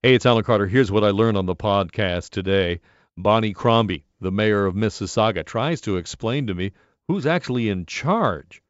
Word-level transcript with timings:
Hey, 0.00 0.14
it's 0.14 0.26
Alan 0.26 0.44
Carter. 0.44 0.68
Here's 0.68 0.92
what 0.92 1.02
I 1.02 1.10
learned 1.10 1.36
on 1.36 1.46
the 1.46 1.56
podcast 1.56 2.30
today. 2.30 2.78
Bonnie 3.16 3.52
Crombie, 3.52 4.04
the 4.20 4.30
mayor 4.30 4.64
of 4.64 4.76
Mississauga, 4.76 5.44
tries 5.44 5.80
to 5.80 5.96
explain 5.96 6.46
to 6.46 6.54
me 6.54 6.70
who's 7.08 7.26
actually 7.26 7.68
in 7.68 7.84
charge. 7.84 8.62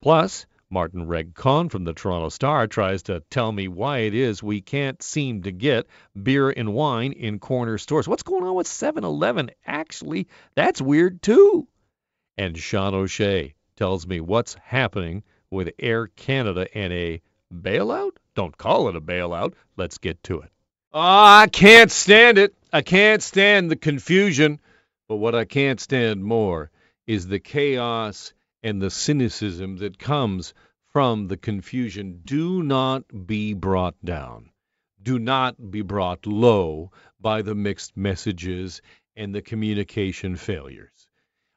Plus, 0.00 0.46
Martin 0.70 1.06
Regg-Cohn 1.06 1.68
from 1.68 1.84
the 1.84 1.92
Toronto 1.92 2.30
Star 2.30 2.66
tries 2.66 3.02
to 3.02 3.22
tell 3.28 3.52
me 3.52 3.68
why 3.68 3.98
it 3.98 4.14
is 4.14 4.42
we 4.42 4.62
can't 4.62 5.02
seem 5.02 5.42
to 5.42 5.52
get 5.52 5.88
beer 6.22 6.48
and 6.48 6.72
wine 6.72 7.12
in 7.12 7.38
corner 7.38 7.76
stores. 7.76 8.08
What's 8.08 8.22
going 8.22 8.42
on 8.42 8.54
with 8.54 8.66
7-Eleven? 8.66 9.50
Actually, 9.66 10.26
that's 10.54 10.80
weird 10.80 11.20
too. 11.20 11.68
And 12.38 12.56
Sean 12.56 12.94
O'Shea 12.94 13.52
tells 13.76 14.06
me 14.06 14.20
what's 14.20 14.54
happening 14.54 15.22
with 15.50 15.74
Air 15.78 16.06
Canada 16.06 16.66
and 16.74 16.94
a 16.94 17.20
bailout? 17.54 18.12
Don't 18.34 18.56
call 18.56 18.88
it 18.88 18.96
a 18.96 19.02
bailout. 19.02 19.52
Let's 19.76 19.98
get 19.98 20.22
to 20.22 20.40
it. 20.40 20.51
Oh, 20.94 21.00
I 21.00 21.48
can't 21.50 21.90
stand 21.90 22.36
it. 22.36 22.54
I 22.70 22.82
can't 22.82 23.22
stand 23.22 23.70
the 23.70 23.76
confusion. 23.76 24.60
But 25.08 25.16
what 25.16 25.34
I 25.34 25.46
can't 25.46 25.80
stand 25.80 26.22
more 26.22 26.70
is 27.06 27.26
the 27.26 27.38
chaos 27.40 28.34
and 28.62 28.80
the 28.80 28.90
cynicism 28.90 29.78
that 29.78 29.98
comes 29.98 30.52
from 30.90 31.28
the 31.28 31.38
confusion. 31.38 32.20
Do 32.24 32.62
not 32.62 33.04
be 33.26 33.54
brought 33.54 33.94
down. 34.04 34.50
Do 35.02 35.18
not 35.18 35.70
be 35.70 35.80
brought 35.80 36.26
low 36.26 36.90
by 37.18 37.40
the 37.40 37.54
mixed 37.54 37.96
messages 37.96 38.82
and 39.16 39.34
the 39.34 39.42
communication 39.42 40.36
failures. 40.36 41.08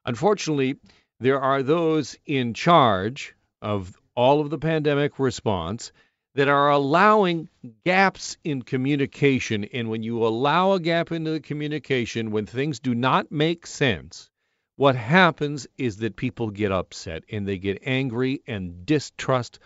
Unfortunately, 0.05 0.77
there 1.19 1.41
are 1.41 1.61
those 1.61 2.17
in 2.25 2.53
charge 2.53 3.35
of 3.61 3.99
all 4.15 4.39
of 4.39 4.49
the 4.49 4.57
pandemic 4.57 5.19
response 5.19 5.91
that 6.35 6.49
are 6.49 6.69
allowing 6.69 7.49
gaps 7.85 8.37
in 8.43 8.61
communication. 8.61 9.63
And 9.73 9.89
when 9.89 10.03
you 10.03 10.25
allow 10.25 10.73
a 10.73 10.79
gap 10.79 11.11
into 11.11 11.31
the 11.31 11.39
communication, 11.39 12.31
when 12.31 12.45
things 12.45 12.79
do 12.79 12.93
not 12.93 13.31
make 13.31 13.65
sense, 13.65 14.29
what 14.75 14.97
happens 14.97 15.65
is 15.77 15.97
that 15.97 16.17
people 16.17 16.49
get 16.49 16.73
upset 16.73 17.23
and 17.31 17.47
they 17.47 17.57
get 17.57 17.81
angry 17.85 18.41
and 18.45 18.85
distrust 18.85 19.59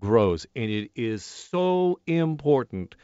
grows. 0.00 0.46
And 0.56 0.68
it 0.68 0.90
is 0.96 1.24
so 1.24 2.00
important 2.06 2.96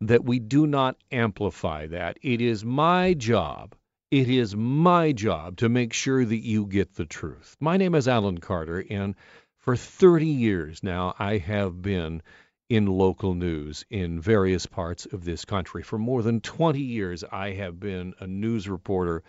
that 0.00 0.24
we 0.24 0.40
do 0.40 0.66
not 0.66 0.96
amplify 1.12 1.86
that. 1.86 2.18
It 2.22 2.40
is 2.40 2.64
my 2.64 3.14
job. 3.14 3.76
It 4.10 4.28
is 4.28 4.56
my 4.56 5.12
job 5.12 5.58
to 5.58 5.68
make 5.68 5.92
sure 5.92 6.24
that 6.24 6.44
you 6.44 6.66
get 6.66 6.94
the 6.94 7.06
truth. 7.06 7.56
My 7.60 7.76
name 7.76 7.94
is 7.94 8.08
Alan 8.08 8.38
Carter, 8.38 8.84
and 8.90 9.14
for 9.58 9.76
30 9.76 10.26
years 10.26 10.82
now, 10.82 11.14
I 11.18 11.38
have 11.38 11.80
been 11.80 12.22
in 12.68 12.86
local 12.86 13.34
news 13.34 13.84
in 13.90 14.20
various 14.20 14.66
parts 14.66 15.06
of 15.06 15.24
this 15.24 15.44
country. 15.44 15.82
For 15.82 15.98
more 15.98 16.22
than 16.22 16.40
20 16.40 16.80
years, 16.80 17.22
I 17.24 17.52
have 17.52 17.78
been 17.78 18.14
a 18.20 18.26
news 18.26 18.68
reporter 18.68 19.22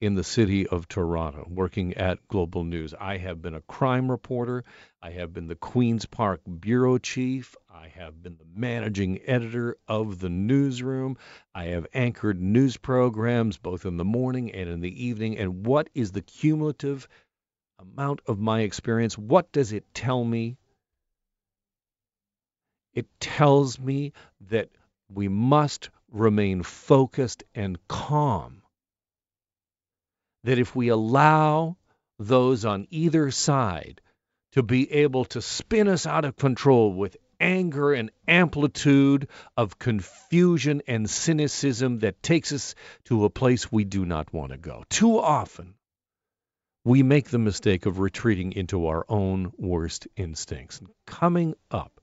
in 0.00 0.14
the 0.14 0.24
city 0.24 0.66
of 0.66 0.86
Toronto, 0.86 1.46
working 1.50 1.94
at 1.94 2.26
Global 2.28 2.62
News. 2.62 2.94
I 2.98 3.16
have 3.16 3.42
been 3.42 3.54
a 3.54 3.62
crime 3.62 4.10
reporter. 4.10 4.64
I 5.02 5.10
have 5.10 5.32
been 5.32 5.48
the 5.48 5.56
Queen's 5.56 6.06
Park 6.06 6.40
bureau 6.60 6.98
chief. 6.98 7.56
I 7.68 7.88
have 7.88 8.22
been 8.22 8.36
the 8.36 8.46
managing 8.54 9.20
editor 9.26 9.76
of 9.88 10.20
the 10.20 10.28
newsroom. 10.28 11.18
I 11.54 11.66
have 11.66 11.88
anchored 11.92 12.40
news 12.40 12.76
programs 12.76 13.56
both 13.56 13.86
in 13.86 13.96
the 13.96 14.04
morning 14.04 14.52
and 14.52 14.68
in 14.68 14.80
the 14.80 15.04
evening. 15.04 15.36
And 15.36 15.66
what 15.66 15.90
is 15.94 16.12
the 16.12 16.22
cumulative 16.22 17.08
amount 17.80 18.20
of 18.26 18.38
my 18.38 18.60
experience? 18.60 19.18
What 19.18 19.50
does 19.50 19.72
it 19.72 19.92
tell 19.94 20.24
me? 20.24 20.58
It 22.94 23.06
tells 23.20 23.78
me 23.78 24.12
that 24.48 24.70
we 25.08 25.28
must 25.28 25.90
remain 26.10 26.62
focused 26.62 27.44
and 27.54 27.78
calm. 27.88 28.62
That 30.44 30.58
if 30.58 30.74
we 30.74 30.88
allow 30.88 31.76
those 32.18 32.64
on 32.64 32.86
either 32.90 33.30
side 33.30 34.00
to 34.52 34.62
be 34.62 34.90
able 34.92 35.24
to 35.26 35.42
spin 35.42 35.88
us 35.88 36.06
out 36.06 36.24
of 36.24 36.36
control 36.36 36.92
with 36.92 37.16
anger 37.40 37.92
and 37.92 38.10
amplitude 38.26 39.28
of 39.56 39.78
confusion 39.78 40.82
and 40.86 41.08
cynicism 41.08 42.00
that 42.00 42.22
takes 42.22 42.52
us 42.52 42.74
to 43.04 43.24
a 43.24 43.30
place 43.30 43.70
we 43.70 43.84
do 43.84 44.04
not 44.04 44.32
want 44.32 44.52
to 44.52 44.58
go. 44.58 44.84
Too 44.88 45.18
often, 45.18 45.74
we 46.84 47.02
make 47.02 47.28
the 47.28 47.38
mistake 47.38 47.86
of 47.86 47.98
retreating 47.98 48.52
into 48.52 48.86
our 48.86 49.04
own 49.08 49.52
worst 49.56 50.08
instincts. 50.16 50.80
Coming 51.06 51.54
up, 51.70 51.97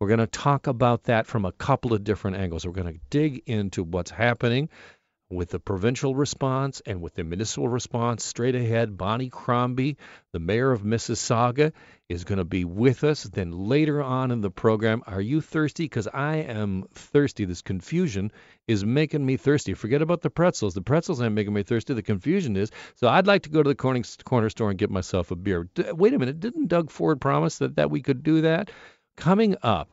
we're 0.00 0.08
going 0.08 0.18
to 0.18 0.26
talk 0.26 0.66
about 0.66 1.04
that 1.04 1.26
from 1.26 1.44
a 1.44 1.52
couple 1.52 1.92
of 1.92 2.02
different 2.02 2.38
angles. 2.38 2.66
We're 2.66 2.72
going 2.72 2.94
to 2.94 3.00
dig 3.10 3.42
into 3.46 3.84
what's 3.84 4.10
happening 4.10 4.70
with 5.28 5.50
the 5.50 5.60
provincial 5.60 6.14
response 6.14 6.82
and 6.86 7.00
with 7.00 7.14
the 7.14 7.22
municipal 7.22 7.68
response 7.68 8.24
straight 8.24 8.56
ahead. 8.56 8.96
Bonnie 8.96 9.28
Crombie, 9.28 9.96
the 10.32 10.40
mayor 10.40 10.72
of 10.72 10.82
Mississauga, 10.82 11.72
is 12.08 12.24
going 12.24 12.38
to 12.38 12.44
be 12.44 12.64
with 12.64 13.04
us. 13.04 13.24
Then 13.24 13.52
later 13.52 14.02
on 14.02 14.32
in 14.32 14.40
the 14.40 14.50
program, 14.50 15.02
are 15.06 15.20
you 15.20 15.40
thirsty? 15.40 15.84
Because 15.84 16.08
I 16.08 16.36
am 16.36 16.84
thirsty. 16.94 17.44
This 17.44 17.62
confusion 17.62 18.32
is 18.66 18.84
making 18.84 19.24
me 19.24 19.36
thirsty. 19.36 19.74
Forget 19.74 20.02
about 20.02 20.22
the 20.22 20.30
pretzels. 20.30 20.74
The 20.74 20.82
pretzels 20.82 21.20
aren't 21.20 21.36
making 21.36 21.52
me 21.52 21.62
thirsty. 21.62 21.94
The 21.94 22.02
confusion 22.02 22.56
is. 22.56 22.72
So 22.96 23.06
I'd 23.06 23.28
like 23.28 23.42
to 23.42 23.50
go 23.50 23.62
to 23.62 23.68
the 23.68 23.74
corner, 24.24 24.48
store 24.48 24.70
and 24.70 24.78
get 24.78 24.90
myself 24.90 25.30
a 25.30 25.36
beer. 25.36 25.68
D- 25.74 25.92
wait 25.92 26.14
a 26.14 26.18
minute. 26.18 26.40
Didn't 26.40 26.66
Doug 26.68 26.90
Ford 26.90 27.20
promise 27.20 27.58
that, 27.58 27.76
that 27.76 27.90
we 27.90 28.02
could 28.02 28.24
do 28.24 28.40
that? 28.40 28.70
Coming 29.20 29.54
up, 29.62 29.90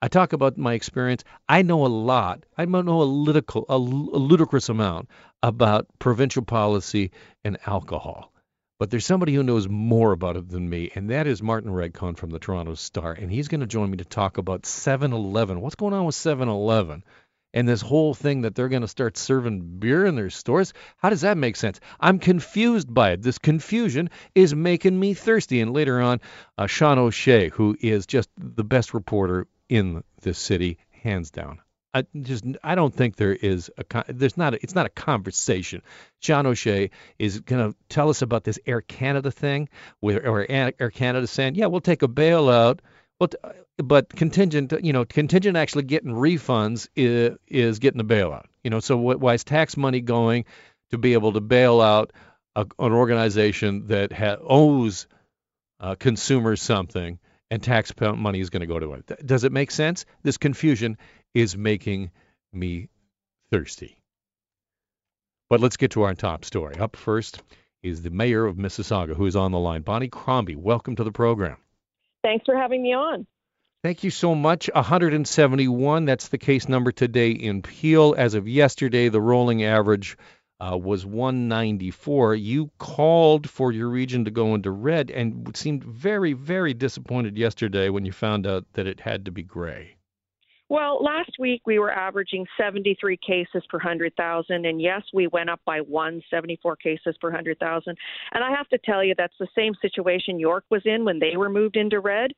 I 0.00 0.06
talk 0.06 0.32
about 0.32 0.56
my 0.56 0.74
experience. 0.74 1.24
I 1.48 1.62
know 1.62 1.84
a 1.84 1.88
lot. 1.88 2.46
I 2.56 2.64
know 2.64 3.02
a, 3.02 3.02
ludicrous, 3.02 3.64
a 3.68 3.76
ludicrous 3.76 4.68
amount 4.68 5.08
about 5.42 5.88
provincial 5.98 6.44
policy 6.44 7.10
and 7.44 7.58
alcohol. 7.66 8.32
But 8.78 8.90
there's 8.90 9.04
somebody 9.04 9.34
who 9.34 9.42
knows 9.42 9.68
more 9.68 10.12
about 10.12 10.36
it 10.36 10.48
than 10.48 10.70
me, 10.70 10.92
and 10.94 11.10
that 11.10 11.26
is 11.26 11.42
Martin 11.42 11.72
Regg-Cohn 11.72 12.14
from 12.14 12.30
the 12.30 12.38
Toronto 12.38 12.74
Star. 12.74 13.12
And 13.12 13.32
he's 13.32 13.48
going 13.48 13.62
to 13.62 13.66
join 13.66 13.90
me 13.90 13.96
to 13.96 14.04
talk 14.04 14.38
about 14.38 14.64
7 14.64 15.12
Eleven. 15.12 15.60
What's 15.60 15.74
going 15.74 15.92
on 15.92 16.04
with 16.04 16.14
7 16.14 16.48
Eleven? 16.48 17.02
And 17.54 17.66
this 17.66 17.80
whole 17.80 18.14
thing 18.14 18.42
that 18.42 18.54
they're 18.54 18.68
going 18.68 18.82
to 18.82 18.88
start 18.88 19.16
serving 19.16 19.78
beer 19.78 20.04
in 20.04 20.16
their 20.16 20.30
stores. 20.30 20.74
How 20.98 21.10
does 21.10 21.22
that 21.22 21.38
make 21.38 21.56
sense? 21.56 21.80
I'm 21.98 22.18
confused 22.18 22.92
by 22.92 23.12
it. 23.12 23.22
This 23.22 23.38
confusion 23.38 24.10
is 24.34 24.54
making 24.54 24.98
me 24.98 25.14
thirsty. 25.14 25.60
And 25.60 25.72
later 25.72 26.00
on, 26.00 26.20
uh, 26.58 26.66
Sean 26.66 26.98
O'Shea, 26.98 27.48
who 27.48 27.76
is 27.80 28.06
just 28.06 28.28
the 28.36 28.64
best 28.64 28.92
reporter 28.92 29.46
in 29.68 30.04
this 30.20 30.38
city, 30.38 30.78
hands 30.90 31.30
down. 31.30 31.60
I 31.94 32.04
just 32.20 32.44
I 32.62 32.74
don't 32.74 32.94
think 32.94 33.16
there 33.16 33.32
is 33.32 33.70
a 33.78 34.04
there's 34.08 34.36
not 34.36 34.54
a, 34.54 34.62
it's 34.62 34.74
not 34.74 34.84
a 34.84 34.90
conversation. 34.90 35.82
Sean 36.20 36.46
O'Shea 36.46 36.90
is 37.18 37.40
going 37.40 37.72
to 37.72 37.78
tell 37.88 38.10
us 38.10 38.20
about 38.20 38.44
this 38.44 38.58
Air 38.66 38.82
Canada 38.82 39.30
thing, 39.30 39.70
where 40.00 40.46
Air 40.50 40.90
Canada 40.90 41.26
saying, 41.26 41.54
yeah, 41.54 41.66
we'll 41.66 41.80
take 41.80 42.02
a 42.02 42.08
bailout. 42.08 42.80
Well, 43.20 43.30
but 43.78 44.08
contingent, 44.10 44.72
you 44.82 44.92
know, 44.92 45.04
contingent 45.04 45.56
actually 45.56 45.84
getting 45.84 46.12
refunds 46.12 46.88
is, 46.94 47.36
is 47.46 47.78
getting 47.78 47.98
the 47.98 48.04
bailout. 48.04 48.44
You 48.62 48.70
know, 48.70 48.80
so 48.80 48.96
why 48.96 49.34
is 49.34 49.44
tax 49.44 49.76
money 49.76 50.00
going 50.00 50.44
to 50.90 50.98
be 50.98 51.14
able 51.14 51.32
to 51.32 51.40
bail 51.40 51.80
out 51.80 52.12
a, 52.54 52.66
an 52.78 52.92
organization 52.92 53.88
that 53.88 54.12
ha- 54.12 54.36
owes 54.40 55.06
uh, 55.80 55.96
consumers 55.96 56.62
something? 56.62 57.18
and 57.50 57.62
tax 57.62 57.92
money 58.00 58.40
is 58.40 58.50
going 58.50 58.60
to 58.60 58.66
go 58.66 58.78
to 58.78 58.92
it. 58.94 59.26
Does 59.26 59.44
it 59.44 59.52
make 59.52 59.70
sense? 59.70 60.04
This 60.22 60.36
confusion 60.36 60.98
is 61.34 61.56
making 61.56 62.10
me 62.52 62.88
thirsty. 63.50 63.98
But 65.48 65.60
let's 65.60 65.76
get 65.76 65.92
to 65.92 66.02
our 66.02 66.14
top 66.14 66.44
story. 66.44 66.76
Up 66.76 66.96
first 66.96 67.42
is 67.82 68.02
the 68.02 68.10
mayor 68.10 68.44
of 68.44 68.56
Mississauga, 68.56 69.14
who 69.14 69.26
is 69.26 69.36
on 69.36 69.52
the 69.52 69.58
line. 69.58 69.82
Bonnie 69.82 70.08
Crombie, 70.08 70.56
welcome 70.56 70.96
to 70.96 71.04
the 71.04 71.12
program. 71.12 71.56
Thanks 72.22 72.44
for 72.46 72.56
having 72.56 72.82
me 72.82 72.94
on. 72.94 73.26
Thank 73.84 74.02
you 74.02 74.10
so 74.10 74.34
much. 74.34 74.68
171, 74.74 76.04
that's 76.04 76.28
the 76.28 76.38
case 76.38 76.68
number 76.68 76.90
today 76.90 77.30
in 77.30 77.62
Peel. 77.62 78.14
As 78.18 78.34
of 78.34 78.48
yesterday, 78.48 79.08
the 79.08 79.20
rolling 79.20 79.62
average 79.62 80.18
uh, 80.60 80.76
was 80.76 81.06
194. 81.06 82.34
You 82.34 82.70
called 82.78 83.48
for 83.48 83.70
your 83.70 83.88
region 83.88 84.24
to 84.24 84.32
go 84.32 84.54
into 84.54 84.72
red 84.72 85.10
and 85.12 85.56
seemed 85.56 85.84
very, 85.84 86.32
very 86.32 86.74
disappointed 86.74 87.38
yesterday 87.38 87.88
when 87.88 88.04
you 88.04 88.10
found 88.10 88.46
out 88.46 88.66
that 88.72 88.88
it 88.88 89.00
had 89.00 89.26
to 89.26 89.30
be 89.30 89.44
gray. 89.44 89.97
Well, 90.70 91.02
last 91.02 91.30
week 91.38 91.62
we 91.66 91.78
were 91.78 91.90
averaging 91.90 92.44
73 92.58 93.18
cases 93.26 93.62
per 93.70 93.78
100,000, 93.78 94.66
and 94.66 94.82
yes, 94.82 95.02
we 95.14 95.26
went 95.28 95.48
up 95.48 95.60
by 95.64 95.80
one, 95.80 96.20
74 96.28 96.76
cases 96.76 97.16
per 97.20 97.28
100,000. 97.28 97.96
And 98.32 98.44
I 98.44 98.50
have 98.50 98.68
to 98.68 98.78
tell 98.84 99.02
you, 99.02 99.14
that's 99.16 99.32
the 99.40 99.48
same 99.56 99.72
situation 99.80 100.38
York 100.38 100.64
was 100.70 100.82
in 100.84 101.06
when 101.06 101.18
they 101.18 101.36
were 101.36 101.48
moved 101.48 101.76
into 101.76 102.00
red. 102.00 102.32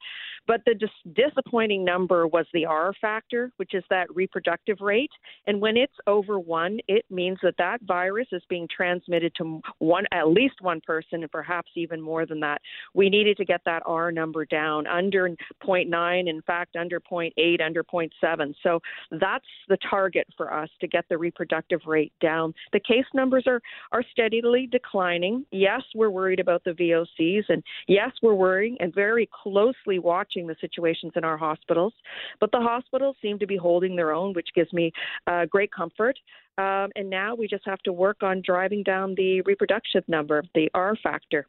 But 0.46 0.62
the 0.66 0.74
dis- 0.74 1.14
disappointing 1.14 1.84
number 1.84 2.26
was 2.26 2.46
the 2.52 2.66
R 2.66 2.92
factor, 3.00 3.52
which 3.56 3.74
is 3.74 3.84
that 3.90 4.12
reproductive 4.14 4.80
rate. 4.80 5.10
And 5.46 5.60
when 5.60 5.76
it's 5.76 5.94
over 6.06 6.38
one, 6.38 6.80
it 6.88 7.04
means 7.10 7.38
that 7.42 7.54
that 7.58 7.80
virus 7.82 8.26
is 8.32 8.42
being 8.48 8.66
transmitted 8.74 9.32
to 9.36 9.60
one, 9.78 10.04
at 10.12 10.28
least 10.28 10.54
one 10.60 10.80
person, 10.80 11.22
and 11.22 11.30
perhaps 11.30 11.70
even 11.76 12.00
more 12.00 12.26
than 12.26 12.40
that. 12.40 12.60
We 12.94 13.08
needed 13.10 13.36
to 13.36 13.44
get 13.44 13.60
that 13.66 13.82
R 13.86 14.10
number 14.10 14.44
down 14.44 14.86
under 14.86 15.28
0.9, 15.64 16.28
in 16.28 16.42
fact, 16.42 16.76
under 16.76 17.00
0.8, 17.00 17.60
under 17.64 17.84
0.7. 17.84 18.54
So 18.62 18.80
that's 19.12 19.44
the 19.68 19.78
target 19.88 20.26
for 20.36 20.52
us 20.52 20.68
to 20.80 20.88
get 20.88 21.04
the 21.08 21.18
reproductive 21.18 21.80
rate 21.86 22.12
down. 22.20 22.54
The 22.72 22.80
case 22.80 23.04
numbers 23.14 23.44
are, 23.46 23.60
are 23.92 24.02
steadily 24.10 24.68
declining. 24.70 25.44
Yes, 25.50 25.82
we're 25.94 26.10
worried 26.10 26.40
about 26.40 26.64
the 26.64 26.72
VOCs, 26.72 27.44
and 27.48 27.62
yes, 27.86 28.10
we're 28.22 28.34
worrying 28.34 28.76
and 28.80 28.94
very 28.94 29.28
closely 29.32 29.98
watching 29.98 30.29
the 30.34 30.56
situations 30.60 31.12
in 31.16 31.24
our 31.24 31.36
hospitals. 31.36 31.92
But 32.40 32.52
the 32.52 32.60
hospitals 32.60 33.16
seem 33.20 33.38
to 33.38 33.46
be 33.46 33.56
holding 33.56 33.96
their 33.96 34.12
own, 34.12 34.32
which 34.34 34.48
gives 34.54 34.72
me 34.72 34.92
uh, 35.26 35.46
great 35.46 35.72
comfort. 35.72 36.18
Um, 36.58 36.90
and 36.96 37.08
now 37.08 37.34
we 37.34 37.48
just 37.48 37.64
have 37.66 37.80
to 37.80 37.92
work 37.92 38.22
on 38.22 38.42
driving 38.44 38.82
down 38.82 39.14
the 39.16 39.40
reproductive 39.42 40.04
number, 40.08 40.42
the 40.54 40.70
R 40.74 40.96
factor. 41.02 41.46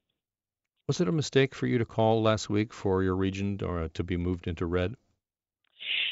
Was 0.87 0.99
it 0.99 1.07
a 1.07 1.11
mistake 1.11 1.55
for 1.55 1.67
you 1.67 1.77
to 1.77 1.85
call 1.85 2.21
last 2.21 2.49
week 2.49 2.73
for 2.73 3.03
your 3.03 3.15
region 3.15 3.59
or 3.63 3.87
to 3.89 4.03
be 4.03 4.17
moved 4.17 4.47
into 4.47 4.65
red? 4.65 4.95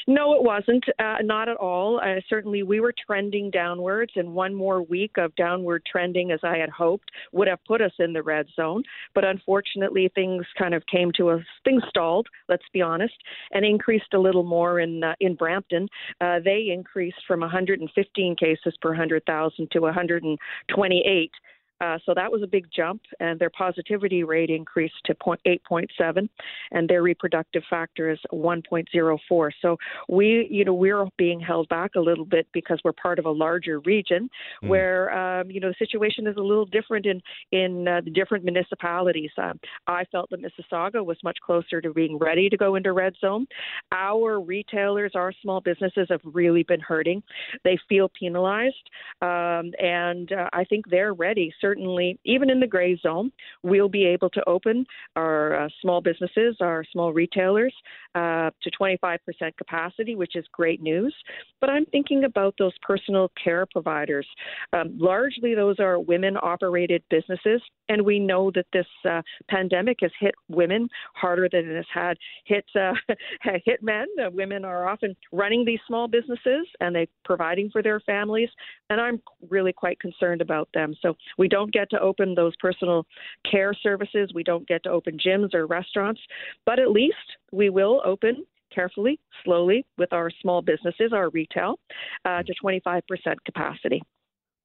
No, 0.06 0.34
it 0.34 0.42
wasn't. 0.42 0.84
Uh, 0.98 1.16
not 1.22 1.48
at 1.48 1.56
all. 1.56 2.00
Uh, 2.00 2.20
certainly, 2.28 2.62
we 2.62 2.80
were 2.80 2.94
trending 3.06 3.50
downwards, 3.50 4.12
and 4.16 4.34
one 4.34 4.54
more 4.54 4.82
week 4.82 5.12
of 5.18 5.34
downward 5.36 5.82
trending, 5.90 6.30
as 6.30 6.40
I 6.42 6.56
had 6.56 6.70
hoped, 6.70 7.10
would 7.32 7.48
have 7.48 7.64
put 7.64 7.80
us 7.80 7.92
in 7.98 8.12
the 8.12 8.22
red 8.22 8.46
zone. 8.54 8.82
But 9.14 9.24
unfortunately, 9.24 10.10
things 10.14 10.44
kind 10.58 10.74
of 10.74 10.84
came 10.86 11.12
to 11.16 11.30
us. 11.30 11.42
Things 11.64 11.82
stalled. 11.88 12.28
Let's 12.48 12.64
be 12.72 12.82
honest, 12.82 13.14
and 13.52 13.64
increased 13.64 14.14
a 14.14 14.20
little 14.20 14.44
more 14.44 14.80
in 14.80 15.04
uh, 15.04 15.14
in 15.20 15.34
Brampton. 15.34 15.88
Uh, 16.20 16.40
they 16.44 16.68
increased 16.72 17.22
from 17.26 17.40
115 17.40 18.36
cases 18.36 18.74
per 18.80 18.90
100,000 18.90 19.70
to 19.70 19.80
128. 19.80 21.30
Uh, 21.80 21.98
so 22.04 22.12
that 22.14 22.30
was 22.30 22.42
a 22.42 22.46
big 22.46 22.66
jump, 22.74 23.02
and 23.20 23.38
their 23.38 23.50
positivity 23.50 24.22
rate 24.24 24.50
increased 24.50 24.94
to 25.04 25.14
8.7, 25.14 26.28
and 26.72 26.88
their 26.88 27.02
reproductive 27.02 27.62
factor 27.68 28.10
is 28.10 28.18
1.04. 28.32 29.50
So 29.62 29.76
we, 30.08 30.46
you 30.50 30.64
know, 30.64 30.74
we're 30.74 31.06
being 31.16 31.40
held 31.40 31.68
back 31.68 31.92
a 31.96 32.00
little 32.00 32.24
bit 32.24 32.46
because 32.52 32.80
we're 32.84 32.92
part 32.92 33.18
of 33.18 33.24
a 33.24 33.30
larger 33.30 33.80
region 33.80 34.28
mm. 34.62 34.68
where, 34.68 35.40
um, 35.40 35.50
you 35.50 35.60
know, 35.60 35.68
the 35.68 35.74
situation 35.78 36.26
is 36.26 36.36
a 36.36 36.42
little 36.42 36.66
different 36.66 37.06
in 37.06 37.20
in 37.52 37.88
uh, 37.88 38.00
the 38.04 38.10
different 38.10 38.44
municipalities. 38.44 39.30
Um, 39.38 39.58
I 39.86 40.04
felt 40.12 40.30
that 40.30 40.40
Mississauga 40.42 41.04
was 41.04 41.16
much 41.24 41.38
closer 41.44 41.80
to 41.80 41.92
being 41.92 42.18
ready 42.18 42.48
to 42.48 42.56
go 42.56 42.74
into 42.74 42.92
red 42.92 43.14
zone. 43.20 43.46
Our 43.92 44.40
retailers, 44.40 45.12
our 45.14 45.32
small 45.42 45.60
businesses, 45.60 46.08
have 46.10 46.20
really 46.24 46.62
been 46.62 46.80
hurting. 46.80 47.22
They 47.64 47.78
feel 47.88 48.10
penalized, 48.18 48.90
um, 49.22 49.72
and 49.78 50.30
uh, 50.32 50.48
I 50.52 50.64
think 50.64 50.90
they're 50.90 51.14
ready. 51.14 51.52
Certainly 51.60 51.69
certainly, 51.70 52.18
even 52.24 52.50
in 52.50 52.58
the 52.58 52.66
gray 52.66 52.98
zone, 53.00 53.30
we'll 53.62 53.88
be 53.88 54.04
able 54.04 54.28
to 54.30 54.42
open 54.48 54.84
our 55.14 55.64
uh, 55.64 55.68
small 55.80 56.00
businesses, 56.00 56.56
our 56.60 56.84
small 56.92 57.12
retailers 57.12 57.74
uh, 58.14 58.50
to 58.62 58.70
25% 58.70 59.18
capacity, 59.56 60.16
which 60.16 60.36
is 60.36 60.44
great 60.52 60.82
news. 60.82 61.14
But 61.60 61.70
I'm 61.70 61.86
thinking 61.86 62.24
about 62.24 62.54
those 62.58 62.72
personal 62.82 63.30
care 63.42 63.66
providers. 63.66 64.26
Um, 64.72 64.96
largely, 64.98 65.54
those 65.54 65.78
are 65.78 65.98
women 65.98 66.36
operated 66.40 67.02
businesses. 67.10 67.62
And 67.88 68.02
we 68.02 68.18
know 68.18 68.50
that 68.54 68.66
this 68.72 68.86
uh, 69.08 69.22
pandemic 69.48 69.98
has 70.02 70.10
hit 70.18 70.34
women 70.48 70.88
harder 71.14 71.48
than 71.50 71.68
it 71.68 71.76
has 71.76 71.86
had 71.92 72.16
hit, 72.44 72.64
uh, 72.74 72.92
hit 73.64 73.82
men. 73.82 74.06
Women 74.32 74.64
are 74.64 74.88
often 74.88 75.16
running 75.32 75.64
these 75.64 75.80
small 75.86 76.08
businesses 76.08 76.66
and 76.80 76.94
they're 76.94 77.06
providing 77.24 77.70
for 77.70 77.82
their 77.82 78.00
families. 78.00 78.48
And 78.90 79.00
I'm 79.00 79.22
really 79.48 79.72
quite 79.72 80.00
concerned 80.00 80.40
about 80.40 80.68
them. 80.74 80.94
So 81.00 81.16
we 81.38 81.48
don't 81.48 81.72
get 81.72 81.90
to 81.90 82.00
open 82.00 82.34
those 82.34 82.54
personal 82.56 83.06
care 83.50 83.74
services. 83.74 84.32
We 84.34 84.44
don't 84.44 84.66
get 84.66 84.82
to 84.84 84.90
open 84.90 85.18
gyms 85.18 85.54
or 85.54 85.66
restaurants, 85.66 86.20
but 86.66 86.78
at 86.78 86.90
least 86.90 87.16
we 87.52 87.70
will 87.70 88.00
open 88.04 88.44
carefully, 88.74 89.18
slowly 89.44 89.84
with 89.98 90.12
our 90.12 90.30
small 90.42 90.62
businesses, 90.62 91.12
our 91.12 91.30
retail, 91.30 91.78
uh, 92.24 92.42
to 92.42 92.54
25% 92.62 93.02
capacity. 93.44 94.02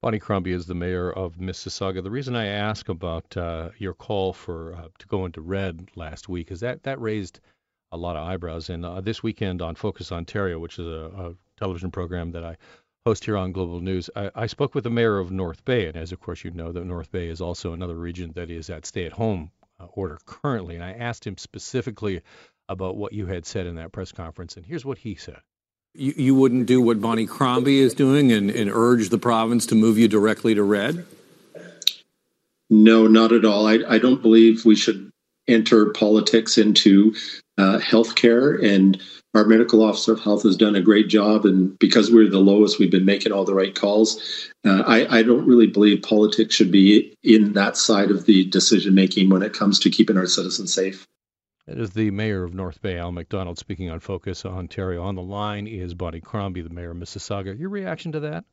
Bonnie 0.02 0.18
Crombie 0.18 0.52
is 0.52 0.66
the 0.66 0.74
mayor 0.74 1.10
of 1.10 1.36
Mississauga. 1.36 2.02
The 2.02 2.10
reason 2.10 2.36
I 2.36 2.46
ask 2.46 2.88
about 2.88 3.36
uh, 3.36 3.70
your 3.78 3.94
call 3.94 4.32
for 4.32 4.74
uh, 4.74 4.88
to 4.98 5.06
go 5.06 5.24
into 5.24 5.40
red 5.40 5.88
last 5.96 6.28
week 6.28 6.50
is 6.52 6.60
that 6.60 6.84
that 6.84 7.00
raised 7.00 7.40
a 7.92 7.96
lot 7.96 8.16
of 8.16 8.26
eyebrows. 8.26 8.68
And 8.70 8.84
uh, 8.84 9.00
this 9.00 9.22
weekend 9.22 9.62
on 9.62 9.74
Focus 9.74 10.12
Ontario, 10.12 10.58
which 10.58 10.78
is 10.78 10.86
a, 10.86 11.10
a 11.16 11.34
television 11.58 11.90
program 11.90 12.32
that 12.32 12.44
I 12.44 12.56
host 13.06 13.24
here 13.24 13.36
on 13.36 13.52
Global 13.52 13.80
News. 13.80 14.10
I, 14.14 14.30
I, 14.34 14.46
spoke 14.46 14.74
with 14.74 14.84
the 14.84 14.90
mayor 14.90 15.18
of 15.18 15.30
North 15.30 15.64
Bay, 15.64 15.86
and 15.86 15.96
as 15.96 16.10
of 16.10 16.20
course 16.20 16.42
you 16.42 16.50
know, 16.50 16.72
that 16.72 16.84
North 16.84 17.10
Bay 17.12 17.28
is 17.28 17.40
also 17.40 17.72
another 17.72 17.94
region 17.94 18.32
that 18.34 18.50
is 18.50 18.68
at 18.68 18.84
stay-at-home 18.84 19.50
uh, 19.78 19.84
order 19.92 20.18
currently. 20.26 20.74
And 20.74 20.84
I 20.84 20.92
asked 20.92 21.24
him 21.26 21.38
specifically 21.38 22.22
about 22.68 22.96
what 22.96 23.12
you 23.12 23.26
had 23.26 23.46
said 23.46 23.66
in 23.66 23.76
that 23.76 23.92
press 23.92 24.12
conference, 24.12 24.56
and 24.56 24.66
here's 24.66 24.84
what 24.84 24.98
he 24.98 25.14
said. 25.14 25.40
You, 25.94 26.14
you 26.16 26.34
wouldn't 26.34 26.66
do 26.66 26.80
what 26.80 27.00
Bonnie 27.00 27.26
Crombie 27.26 27.78
is 27.78 27.94
doing 27.94 28.32
and, 28.32 28.50
and 28.50 28.70
urge 28.70 29.08
the 29.08 29.18
province 29.18 29.66
to 29.66 29.74
move 29.74 29.98
you 29.98 30.08
directly 30.08 30.54
to 30.54 30.62
red? 30.62 31.06
No, 32.68 33.06
not 33.06 33.32
at 33.32 33.44
all. 33.44 33.66
I, 33.66 33.78
I 33.88 33.98
don't 33.98 34.20
believe 34.20 34.64
we 34.64 34.76
should 34.76 35.10
enter 35.48 35.90
politics 35.90 36.58
into 36.58 37.14
uh, 37.56 37.78
healthcare 37.78 38.62
and 38.62 39.00
our 39.36 39.44
medical 39.44 39.82
officer 39.82 40.12
of 40.12 40.20
health 40.20 40.42
has 40.44 40.56
done 40.56 40.76
a 40.76 40.80
great 40.80 41.08
job, 41.08 41.44
and 41.44 41.78
because 41.78 42.10
we're 42.10 42.28
the 42.28 42.38
lowest, 42.38 42.78
we've 42.78 42.90
been 42.90 43.04
making 43.04 43.32
all 43.32 43.44
the 43.44 43.54
right 43.54 43.74
calls. 43.74 44.50
Uh, 44.64 44.82
I, 44.86 45.18
I, 45.18 45.22
don't 45.22 45.46
really 45.46 45.66
believe 45.66 46.02
politics 46.02 46.54
should 46.54 46.72
be 46.72 47.14
in 47.22 47.52
that 47.52 47.76
side 47.76 48.10
of 48.10 48.24
the 48.24 48.46
decision 48.46 48.94
making 48.94 49.28
when 49.28 49.42
it 49.42 49.52
comes 49.52 49.78
to 49.80 49.90
keeping 49.90 50.16
our 50.16 50.26
citizens 50.26 50.72
safe. 50.72 51.06
That 51.66 51.78
is 51.78 51.90
the 51.90 52.12
mayor 52.12 52.44
of 52.44 52.54
North 52.54 52.80
Bay, 52.80 52.96
Al 52.96 53.10
McDonald, 53.10 53.58
speaking 53.58 53.90
on 53.90 53.98
Focus 53.98 54.44
Ontario. 54.46 55.02
On 55.02 55.16
the 55.16 55.22
line 55.22 55.66
is 55.66 55.94
Bonnie 55.94 56.20
Crombie, 56.20 56.62
the 56.62 56.70
mayor 56.70 56.92
of 56.92 56.96
Mississauga. 56.96 57.58
Your 57.58 57.70
reaction 57.70 58.12
to 58.12 58.20
that? 58.20 58.44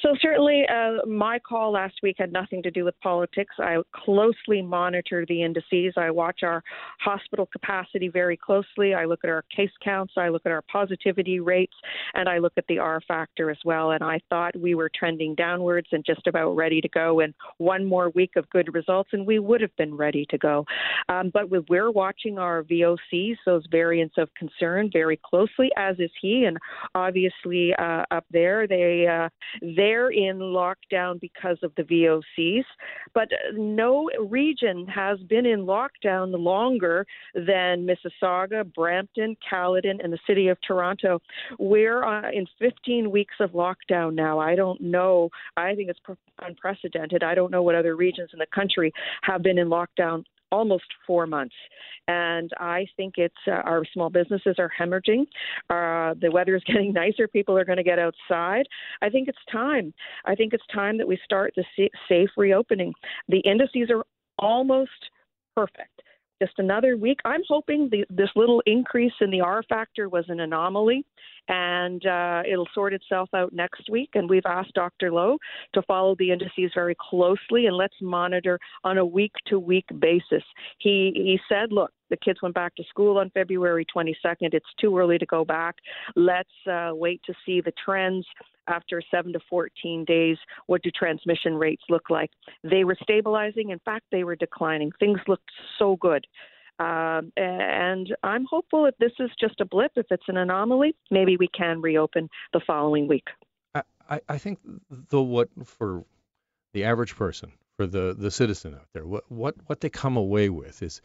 So, 0.00 0.14
certainly, 0.20 0.64
uh, 0.68 1.06
my 1.06 1.38
call 1.38 1.72
last 1.72 1.94
week 2.02 2.16
had 2.18 2.32
nothing 2.32 2.62
to 2.62 2.70
do 2.70 2.84
with 2.84 2.98
politics. 3.00 3.54
I 3.58 3.78
closely 3.94 4.62
monitor 4.62 5.24
the 5.28 5.42
indices. 5.42 5.94
I 5.96 6.10
watch 6.10 6.40
our 6.42 6.62
hospital 7.00 7.46
capacity 7.46 8.08
very 8.08 8.36
closely. 8.36 8.94
I 8.94 9.04
look 9.04 9.20
at 9.24 9.30
our 9.30 9.44
case 9.54 9.70
counts, 9.82 10.14
I 10.16 10.28
look 10.28 10.42
at 10.44 10.52
our 10.52 10.62
positivity 10.70 11.40
rates, 11.40 11.74
and 12.14 12.28
I 12.28 12.38
look 12.38 12.52
at 12.56 12.66
the 12.68 12.78
R 12.78 13.00
factor 13.06 13.50
as 13.50 13.58
well. 13.64 13.92
And 13.92 14.02
I 14.02 14.20
thought 14.30 14.56
we 14.56 14.74
were 14.74 14.90
trending 14.94 15.34
downwards 15.34 15.88
and 15.92 16.04
just 16.04 16.26
about 16.26 16.54
ready 16.54 16.80
to 16.80 16.88
go. 16.88 17.20
And 17.20 17.34
one 17.58 17.84
more 17.84 18.10
week 18.10 18.32
of 18.36 18.48
good 18.50 18.74
results, 18.74 19.10
and 19.12 19.26
we 19.26 19.38
would 19.38 19.60
have 19.60 19.74
been 19.76 19.94
ready 19.94 20.26
to 20.30 20.38
go. 20.38 20.64
Um, 21.08 21.30
but 21.32 21.48
we're 21.68 21.90
watching 21.90 22.38
our 22.38 22.62
VOCs, 22.64 23.36
those 23.46 23.64
variants 23.70 24.16
of 24.18 24.28
concern, 24.34 24.90
very 24.92 25.18
closely, 25.24 25.70
as 25.76 25.98
is 25.98 26.10
he. 26.20 26.44
And 26.44 26.58
obviously, 26.94 27.74
uh, 27.74 28.04
up 28.10 28.24
there, 28.30 28.66
they 28.66 29.06
uh, 29.06 29.28
they're 29.84 30.08
in 30.08 30.38
lockdown 30.38 31.20
because 31.20 31.58
of 31.62 31.70
the 31.76 31.82
VOCs, 31.82 32.64
but 33.12 33.28
no 33.52 34.08
region 34.30 34.86
has 34.86 35.18
been 35.28 35.44
in 35.44 35.66
lockdown 35.66 36.32
longer 36.42 37.04
than 37.34 37.86
Mississauga, 37.86 38.64
Brampton, 38.74 39.36
Caledon, 39.48 40.00
and 40.02 40.10
the 40.10 40.18
city 40.26 40.48
of 40.48 40.56
Toronto. 40.66 41.20
We're 41.58 42.02
uh, 42.02 42.30
in 42.30 42.46
15 42.58 43.10
weeks 43.10 43.34
of 43.40 43.50
lockdown 43.50 44.14
now. 44.14 44.38
I 44.38 44.54
don't 44.54 44.80
know. 44.80 45.28
I 45.58 45.74
think 45.74 45.90
it's 45.90 46.18
unprecedented. 46.40 47.22
I 47.22 47.34
don't 47.34 47.50
know 47.50 47.62
what 47.62 47.74
other 47.74 47.94
regions 47.94 48.30
in 48.32 48.38
the 48.38 48.46
country 48.54 48.90
have 49.22 49.42
been 49.42 49.58
in 49.58 49.68
lockdown 49.68 50.24
almost 50.54 50.84
four 51.06 51.26
months. 51.26 51.54
And 52.06 52.50
I 52.58 52.86
think 52.96 53.14
it's 53.16 53.34
uh, 53.48 53.62
our 53.70 53.82
small 53.92 54.10
businesses 54.10 54.56
are 54.58 54.70
hemorrhaging. 54.78 55.22
Uh, 55.68 56.14
the 56.20 56.30
weather 56.30 56.54
is 56.54 56.62
getting 56.66 56.92
nicer. 56.92 57.26
People 57.26 57.58
are 57.58 57.64
going 57.64 57.78
to 57.78 57.82
get 57.82 57.98
outside. 57.98 58.66
I 59.02 59.08
think 59.08 59.28
it's 59.28 59.38
time. 59.50 59.92
I 60.24 60.34
think 60.34 60.52
it's 60.52 60.66
time 60.72 60.98
that 60.98 61.08
we 61.08 61.18
start 61.24 61.54
the 61.56 61.64
safe 62.08 62.30
reopening. 62.36 62.92
The 63.28 63.40
indices 63.40 63.90
are 63.90 64.04
almost 64.38 64.90
perfect 65.56 66.02
just 66.42 66.54
another 66.58 66.96
week. 66.96 67.18
I'm 67.24 67.42
hoping 67.48 67.88
the, 67.90 68.04
this 68.10 68.30
little 68.36 68.62
increase 68.66 69.12
in 69.20 69.30
the 69.30 69.40
R 69.40 69.62
factor 69.68 70.08
was 70.08 70.24
an 70.28 70.40
anomaly 70.40 71.04
and 71.48 72.04
uh, 72.06 72.42
it'll 72.50 72.68
sort 72.74 72.94
itself 72.94 73.28
out 73.34 73.52
next 73.52 73.90
week. 73.90 74.10
And 74.14 74.28
we've 74.28 74.46
asked 74.46 74.74
Dr. 74.74 75.12
Loh 75.12 75.38
to 75.74 75.82
follow 75.82 76.16
the 76.18 76.30
indices 76.30 76.72
very 76.74 76.96
closely 76.98 77.66
and 77.66 77.76
let's 77.76 77.94
monitor 78.00 78.58
on 78.82 78.98
a 78.98 79.04
week 79.04 79.32
to 79.46 79.58
week 79.58 79.86
basis. 79.98 80.42
He, 80.78 81.12
he 81.14 81.38
said, 81.48 81.70
look, 81.70 81.90
the 82.10 82.16
kids 82.16 82.40
went 82.42 82.54
back 82.54 82.74
to 82.76 82.84
school 82.84 83.18
on 83.18 83.30
February 83.30 83.86
22nd. 83.94 84.52
It's 84.52 84.66
too 84.80 84.96
early 84.96 85.18
to 85.18 85.26
go 85.26 85.44
back. 85.44 85.76
Let's 86.16 86.48
uh, 86.70 86.90
wait 86.92 87.20
to 87.26 87.34
see 87.44 87.60
the 87.60 87.72
trends 87.84 88.26
after 88.66 89.02
7 89.10 89.32
to 89.32 89.40
14 89.50 90.04
days. 90.04 90.36
What 90.66 90.82
do 90.82 90.90
transmission 90.90 91.54
rates 91.54 91.82
look 91.88 92.10
like? 92.10 92.30
They 92.62 92.84
were 92.84 92.96
stabilizing. 93.02 93.70
In 93.70 93.78
fact, 93.80 94.06
they 94.10 94.24
were 94.24 94.36
declining. 94.36 94.90
Things 94.98 95.20
looked 95.26 95.50
so 95.78 95.96
good 95.96 96.26
Um, 96.78 97.32
and 97.36 98.14
I'm 98.24 98.46
hopeful 98.46 98.86
if 98.86 98.96
this 98.98 99.12
is 99.20 99.30
just 99.38 99.60
a 99.60 99.64
blip, 99.64 99.92
if 99.96 100.06
it's 100.10 100.24
an 100.26 100.36
anomaly, 100.36 100.96
maybe 101.10 101.36
we 101.36 101.48
can 101.48 101.80
reopen 101.80 102.28
the 102.52 102.60
following 102.66 103.06
week. 103.06 103.28
I, 104.10 104.20
I 104.28 104.38
think 104.38 104.58
though 104.90 105.22
what 105.22 105.48
for 105.64 106.04
the 106.72 106.84
average 106.84 107.16
person, 107.16 107.52
for 107.76 107.86
the, 107.86 108.14
the 108.18 108.30
citizen 108.30 108.74
out 108.74 108.88
there, 108.92 109.06
what, 109.06 109.24
what 109.30 109.54
what 109.66 109.80
they 109.80 109.88
come 109.88 110.16
away 110.16 110.50
with 110.50 110.82
is 110.82 111.00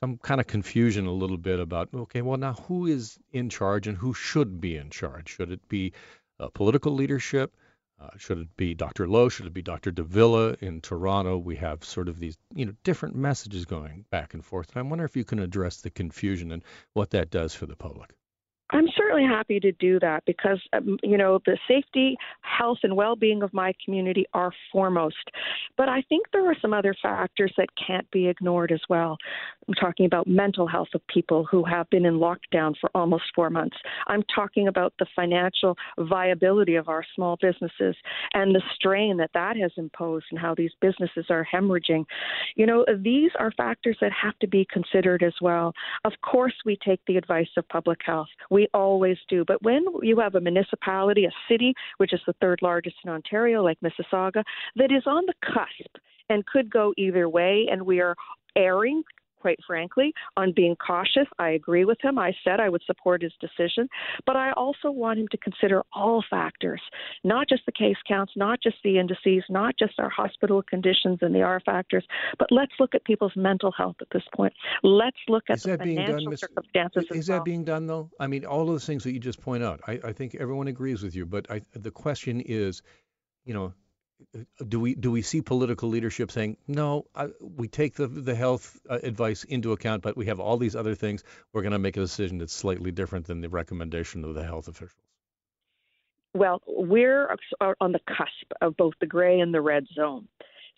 some 0.00 0.18
kind 0.18 0.40
of 0.40 0.46
confusion 0.46 1.06
a 1.06 1.12
little 1.12 1.36
bit 1.36 1.60
about 1.60 1.88
okay, 1.94 2.22
well 2.22 2.38
now 2.38 2.54
who 2.54 2.86
is 2.86 3.18
in 3.32 3.50
charge 3.50 3.86
and 3.86 3.96
who 3.96 4.14
should 4.14 4.60
be 4.60 4.76
in 4.76 4.90
charge? 4.90 5.28
Should 5.28 5.52
it 5.52 5.68
be 5.68 5.92
uh, 6.38 6.48
political 6.48 6.92
leadership? 6.92 7.54
Uh, 8.00 8.08
should 8.16 8.38
it 8.38 8.56
be 8.56 8.72
Dr. 8.72 9.06
Loh? 9.06 9.28
Should 9.28 9.46
it 9.46 9.52
be 9.52 9.60
Dr. 9.60 9.90
de 9.90 10.02
Villa 10.02 10.56
in 10.60 10.80
Toronto? 10.80 11.36
We 11.36 11.56
have 11.56 11.84
sort 11.84 12.08
of 12.08 12.18
these, 12.18 12.38
you 12.54 12.64
know, 12.64 12.72
different 12.82 13.14
messages 13.14 13.66
going 13.66 14.06
back 14.10 14.32
and 14.32 14.42
forth. 14.42 14.70
And 14.70 14.78
I 14.78 14.88
wonder 14.88 15.04
if 15.04 15.16
you 15.16 15.24
can 15.24 15.38
address 15.38 15.82
the 15.82 15.90
confusion 15.90 16.50
and 16.50 16.62
what 16.94 17.10
that 17.10 17.30
does 17.30 17.54
for 17.54 17.66
the 17.66 17.76
public. 17.76 18.14
I'm 18.72 18.86
certainly 18.96 19.24
happy 19.24 19.60
to 19.60 19.72
do 19.72 19.98
that 20.00 20.24
because, 20.26 20.60
um, 20.72 20.98
you 21.02 21.18
know, 21.18 21.40
the 21.46 21.58
safety, 21.66 22.16
health, 22.42 22.78
and 22.82 22.96
well 22.96 23.16
being 23.16 23.42
of 23.42 23.52
my 23.52 23.72
community 23.84 24.24
are 24.32 24.52
foremost. 24.72 25.30
But 25.76 25.88
I 25.88 26.02
think 26.08 26.26
there 26.32 26.48
are 26.48 26.56
some 26.60 26.72
other 26.72 26.94
factors 27.02 27.52
that 27.56 27.68
can't 27.86 28.08
be 28.10 28.28
ignored 28.28 28.72
as 28.72 28.80
well. 28.88 29.16
I'm 29.68 29.74
talking 29.74 30.06
about 30.06 30.26
mental 30.26 30.66
health 30.66 30.88
of 30.94 31.06
people 31.06 31.46
who 31.50 31.64
have 31.64 31.88
been 31.90 32.04
in 32.04 32.14
lockdown 32.14 32.74
for 32.80 32.90
almost 32.94 33.24
four 33.34 33.50
months. 33.50 33.76
I'm 34.06 34.22
talking 34.34 34.68
about 34.68 34.92
the 34.98 35.06
financial 35.14 35.76
viability 35.98 36.76
of 36.76 36.88
our 36.88 37.04
small 37.14 37.36
businesses 37.40 37.96
and 38.34 38.54
the 38.54 38.62
strain 38.74 39.16
that 39.18 39.30
that 39.34 39.56
has 39.56 39.72
imposed 39.76 40.26
and 40.30 40.38
how 40.38 40.54
these 40.54 40.72
businesses 40.80 41.26
are 41.30 41.46
hemorrhaging. 41.52 42.04
You 42.56 42.66
know, 42.66 42.84
these 42.98 43.30
are 43.38 43.52
factors 43.52 43.96
that 44.00 44.12
have 44.12 44.38
to 44.40 44.46
be 44.46 44.66
considered 44.72 45.22
as 45.22 45.34
well. 45.40 45.72
Of 46.04 46.12
course, 46.22 46.54
we 46.64 46.78
take 46.84 47.00
the 47.06 47.16
advice 47.16 47.48
of 47.56 47.68
public 47.68 48.00
health. 48.04 48.28
We 48.50 48.59
we 48.60 48.68
always 48.74 49.16
do. 49.28 49.42
But 49.46 49.62
when 49.62 49.84
you 50.02 50.18
have 50.20 50.34
a 50.34 50.40
municipality, 50.40 51.24
a 51.24 51.30
city, 51.48 51.72
which 51.96 52.12
is 52.12 52.20
the 52.26 52.34
third 52.42 52.60
largest 52.60 52.96
in 53.04 53.10
Ontario, 53.10 53.62
like 53.64 53.78
Mississauga, 53.80 54.42
that 54.76 54.92
is 54.92 55.02
on 55.06 55.24
the 55.26 55.34
cusp 55.42 55.96
and 56.28 56.44
could 56.44 56.70
go 56.70 56.92
either 56.98 57.26
way, 57.28 57.66
and 57.70 57.80
we 57.82 58.00
are 58.00 58.14
erring 58.56 59.02
quite 59.40 59.58
frankly, 59.66 60.12
on 60.36 60.52
being 60.54 60.76
cautious. 60.76 61.26
I 61.38 61.50
agree 61.50 61.84
with 61.84 61.98
him. 62.02 62.18
I 62.18 62.32
said 62.44 62.60
I 62.60 62.68
would 62.68 62.82
support 62.86 63.22
his 63.22 63.32
decision, 63.40 63.88
but 64.26 64.36
I 64.36 64.52
also 64.52 64.90
want 64.90 65.18
him 65.18 65.28
to 65.28 65.38
consider 65.38 65.82
all 65.92 66.22
factors, 66.28 66.80
not 67.24 67.48
just 67.48 67.66
the 67.66 67.72
case 67.72 67.96
counts, 68.06 68.32
not 68.36 68.60
just 68.62 68.76
the 68.84 68.98
indices, 68.98 69.44
not 69.48 69.74
just 69.78 69.98
our 69.98 70.10
hospital 70.10 70.62
conditions 70.62 71.18
and 71.22 71.34
the 71.34 71.42
R 71.42 71.60
factors, 71.64 72.04
but 72.38 72.48
let's 72.50 72.72
look 72.78 72.94
at 72.94 73.04
people's 73.04 73.36
mental 73.36 73.72
health 73.72 73.96
at 74.00 74.08
this 74.12 74.22
point. 74.34 74.52
Let's 74.82 75.16
look 75.28 75.44
at 75.48 75.56
is 75.56 75.62
the 75.64 75.78
financial 75.78 76.30
done, 76.30 76.36
circumstances. 76.36 77.06
Is, 77.10 77.28
well. 77.28 77.38
that 77.38 77.44
being 77.44 77.64
done 77.64 77.86
though? 77.86 78.10
I 78.18 78.26
mean, 78.26 78.44
all 78.44 78.68
of 78.68 78.74
the 78.74 78.80
things 78.80 79.04
that 79.04 79.12
you 79.12 79.20
just 79.20 79.40
point 79.40 79.62
out, 79.62 79.80
I, 79.86 80.00
I 80.04 80.12
think 80.12 80.34
everyone 80.34 80.68
agrees 80.68 81.02
with 81.02 81.14
you, 81.14 81.26
but 81.26 81.50
I, 81.50 81.62
the 81.72 81.90
question 81.90 82.40
is, 82.40 82.82
you 83.44 83.54
know, 83.54 83.72
do 84.68 84.80
we 84.80 84.94
do 84.94 85.10
we 85.10 85.22
see 85.22 85.42
political 85.42 85.88
leadership 85.88 86.30
saying 86.30 86.56
no? 86.66 87.06
I, 87.14 87.28
we 87.40 87.68
take 87.68 87.94
the 87.94 88.06
the 88.06 88.34
health 88.34 88.78
uh, 88.88 88.98
advice 89.02 89.44
into 89.44 89.72
account, 89.72 90.02
but 90.02 90.16
we 90.16 90.26
have 90.26 90.40
all 90.40 90.56
these 90.56 90.76
other 90.76 90.94
things. 90.94 91.24
We're 91.52 91.62
going 91.62 91.72
to 91.72 91.78
make 91.78 91.96
a 91.96 92.00
decision 92.00 92.38
that's 92.38 92.52
slightly 92.52 92.90
different 92.90 93.26
than 93.26 93.40
the 93.40 93.48
recommendation 93.48 94.24
of 94.24 94.34
the 94.34 94.44
health 94.44 94.68
officials. 94.68 95.02
Well, 96.32 96.62
we're 96.66 97.34
on 97.80 97.92
the 97.92 98.00
cusp 98.06 98.52
of 98.60 98.76
both 98.76 98.94
the 99.00 99.06
gray 99.06 99.40
and 99.40 99.52
the 99.52 99.60
red 99.60 99.86
zone. 99.94 100.28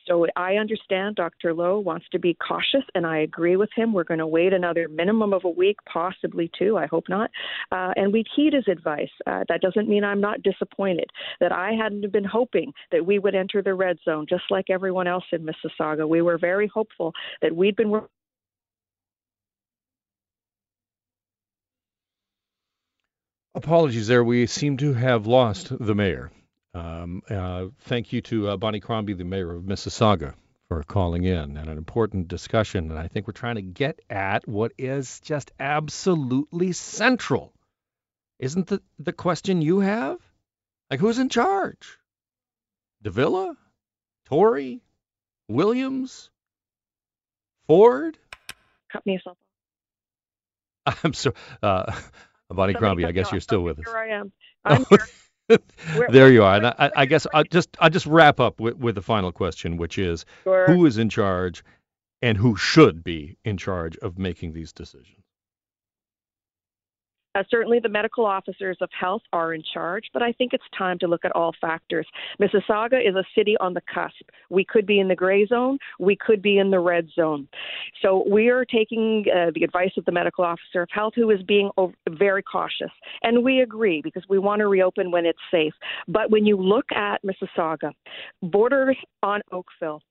So 0.06 0.26
I 0.36 0.54
understand 0.54 1.16
Dr. 1.16 1.54
Loh 1.54 1.78
wants 1.78 2.06
to 2.12 2.18
be 2.18 2.34
cautious, 2.34 2.84
and 2.94 3.06
I 3.06 3.18
agree 3.18 3.56
with 3.56 3.70
him. 3.74 3.92
We're 3.92 4.04
going 4.04 4.18
to 4.18 4.26
wait 4.26 4.52
another 4.52 4.88
minimum 4.88 5.32
of 5.32 5.44
a 5.44 5.50
week, 5.50 5.76
possibly 5.90 6.50
two. 6.58 6.76
I 6.76 6.86
hope 6.86 7.04
not. 7.08 7.30
Uh, 7.70 7.92
and 7.96 8.12
we 8.12 8.24
heed 8.34 8.52
his 8.52 8.66
advice. 8.68 9.10
Uh, 9.26 9.44
that 9.48 9.60
doesn't 9.60 9.88
mean 9.88 10.04
I'm 10.04 10.20
not 10.20 10.42
disappointed 10.42 11.08
that 11.40 11.52
I 11.52 11.72
hadn't 11.72 12.10
been 12.12 12.24
hoping 12.24 12.72
that 12.90 13.04
we 13.04 13.18
would 13.18 13.34
enter 13.34 13.62
the 13.62 13.74
red 13.74 13.98
zone, 14.04 14.26
just 14.28 14.44
like 14.50 14.70
everyone 14.70 15.06
else 15.06 15.24
in 15.32 15.46
Mississauga. 15.46 16.08
We 16.08 16.22
were 16.22 16.38
very 16.38 16.66
hopeful 16.66 17.12
that 17.40 17.54
we'd 17.54 17.76
been. 17.76 18.00
Apologies 23.54 24.08
there. 24.08 24.24
We 24.24 24.46
seem 24.46 24.78
to 24.78 24.94
have 24.94 25.26
lost 25.26 25.76
the 25.78 25.94
mayor. 25.94 26.32
Um, 26.74 27.22
uh, 27.28 27.66
thank 27.82 28.12
you 28.12 28.20
to 28.22 28.48
uh, 28.48 28.56
Bonnie 28.56 28.80
Crombie, 28.80 29.14
the 29.14 29.24
mayor 29.24 29.52
of 29.54 29.64
Mississauga, 29.64 30.34
for 30.68 30.82
calling 30.84 31.24
in 31.24 31.56
and 31.56 31.68
an 31.68 31.76
important 31.76 32.28
discussion. 32.28 32.90
And 32.90 32.98
I 32.98 33.08
think 33.08 33.26
we're 33.26 33.34
trying 33.34 33.56
to 33.56 33.62
get 33.62 34.00
at 34.08 34.48
what 34.48 34.72
is 34.78 35.20
just 35.20 35.52
absolutely 35.60 36.72
central. 36.72 37.52
Isn't 38.38 38.66
the, 38.66 38.82
the 38.98 39.12
question 39.12 39.62
you 39.62 39.80
have? 39.80 40.18
Like, 40.90 41.00
who's 41.00 41.18
in 41.18 41.28
charge? 41.28 41.98
de 43.02 43.10
Villa? 43.10 43.56
Tory? 44.26 44.80
Williams? 45.48 46.30
Ford? 47.66 48.16
Cut 48.90 49.04
me 49.04 49.18
off. 49.26 49.36
I'm 51.04 51.12
sorry. 51.12 51.36
Uh, 51.62 51.92
Bonnie 52.48 52.74
Crombie, 52.74 53.04
I 53.04 53.12
guess 53.12 53.32
you're 53.32 53.40
still 53.40 53.62
with 53.62 53.78
us. 53.78 53.84
Here 53.86 53.96
I 53.96 54.08
am. 54.08 54.32
I'm 54.64 54.84
here. 54.86 55.06
There 56.10 56.30
you 56.30 56.44
are. 56.44 56.56
And 56.56 56.66
I, 56.66 56.90
I, 56.96 57.06
guess 57.06 57.26
I'll 57.34 57.44
just 57.44 57.76
I'll 57.80 57.90
just 57.90 58.06
wrap 58.06 58.40
up 58.40 58.60
with, 58.60 58.76
with 58.76 58.94
the 58.94 59.02
final 59.02 59.32
question, 59.32 59.76
which 59.76 59.98
is 59.98 60.24
sure. 60.44 60.66
who 60.66 60.86
is 60.86 60.98
in 60.98 61.08
charge 61.08 61.64
and 62.20 62.38
who 62.38 62.56
should 62.56 63.02
be 63.02 63.36
in 63.44 63.56
charge 63.56 63.96
of 63.98 64.18
making 64.18 64.52
these 64.52 64.72
decisions? 64.72 65.21
Uh, 67.34 67.42
certainly, 67.50 67.78
the 67.80 67.88
medical 67.88 68.26
officers 68.26 68.76
of 68.80 68.90
health 68.98 69.22
are 69.32 69.54
in 69.54 69.62
charge, 69.72 70.04
but 70.12 70.22
I 70.22 70.32
think 70.32 70.52
it's 70.52 70.64
time 70.76 70.98
to 70.98 71.06
look 71.06 71.24
at 71.24 71.32
all 71.32 71.52
factors. 71.60 72.06
Mississauga 72.40 73.00
is 73.06 73.14
a 73.14 73.24
city 73.34 73.56
on 73.58 73.74
the 73.74 73.80
cusp. 73.92 74.28
We 74.50 74.64
could 74.64 74.86
be 74.86 75.00
in 75.00 75.08
the 75.08 75.14
gray 75.14 75.46
zone, 75.46 75.78
we 75.98 76.16
could 76.16 76.42
be 76.42 76.58
in 76.58 76.70
the 76.70 76.80
red 76.80 77.08
zone. 77.14 77.48
So 78.02 78.24
we 78.30 78.48
are 78.48 78.64
taking 78.64 79.24
uh, 79.34 79.50
the 79.54 79.64
advice 79.64 79.92
of 79.96 80.04
the 80.04 80.12
medical 80.12 80.44
officer 80.44 80.82
of 80.82 80.88
health, 80.92 81.14
who 81.16 81.30
is 81.30 81.42
being 81.42 81.70
over- 81.76 81.94
very 82.10 82.42
cautious. 82.42 82.90
And 83.22 83.42
we 83.42 83.60
agree 83.60 84.02
because 84.02 84.24
we 84.28 84.38
want 84.38 84.60
to 84.60 84.68
reopen 84.68 85.10
when 85.10 85.24
it's 85.24 85.38
safe. 85.50 85.74
But 86.08 86.30
when 86.30 86.44
you 86.44 86.56
look 86.56 86.86
at 86.92 87.20
Mississauga, 87.22 87.92
borders 88.42 88.96
on 89.22 89.40
Oakville, 89.52 90.02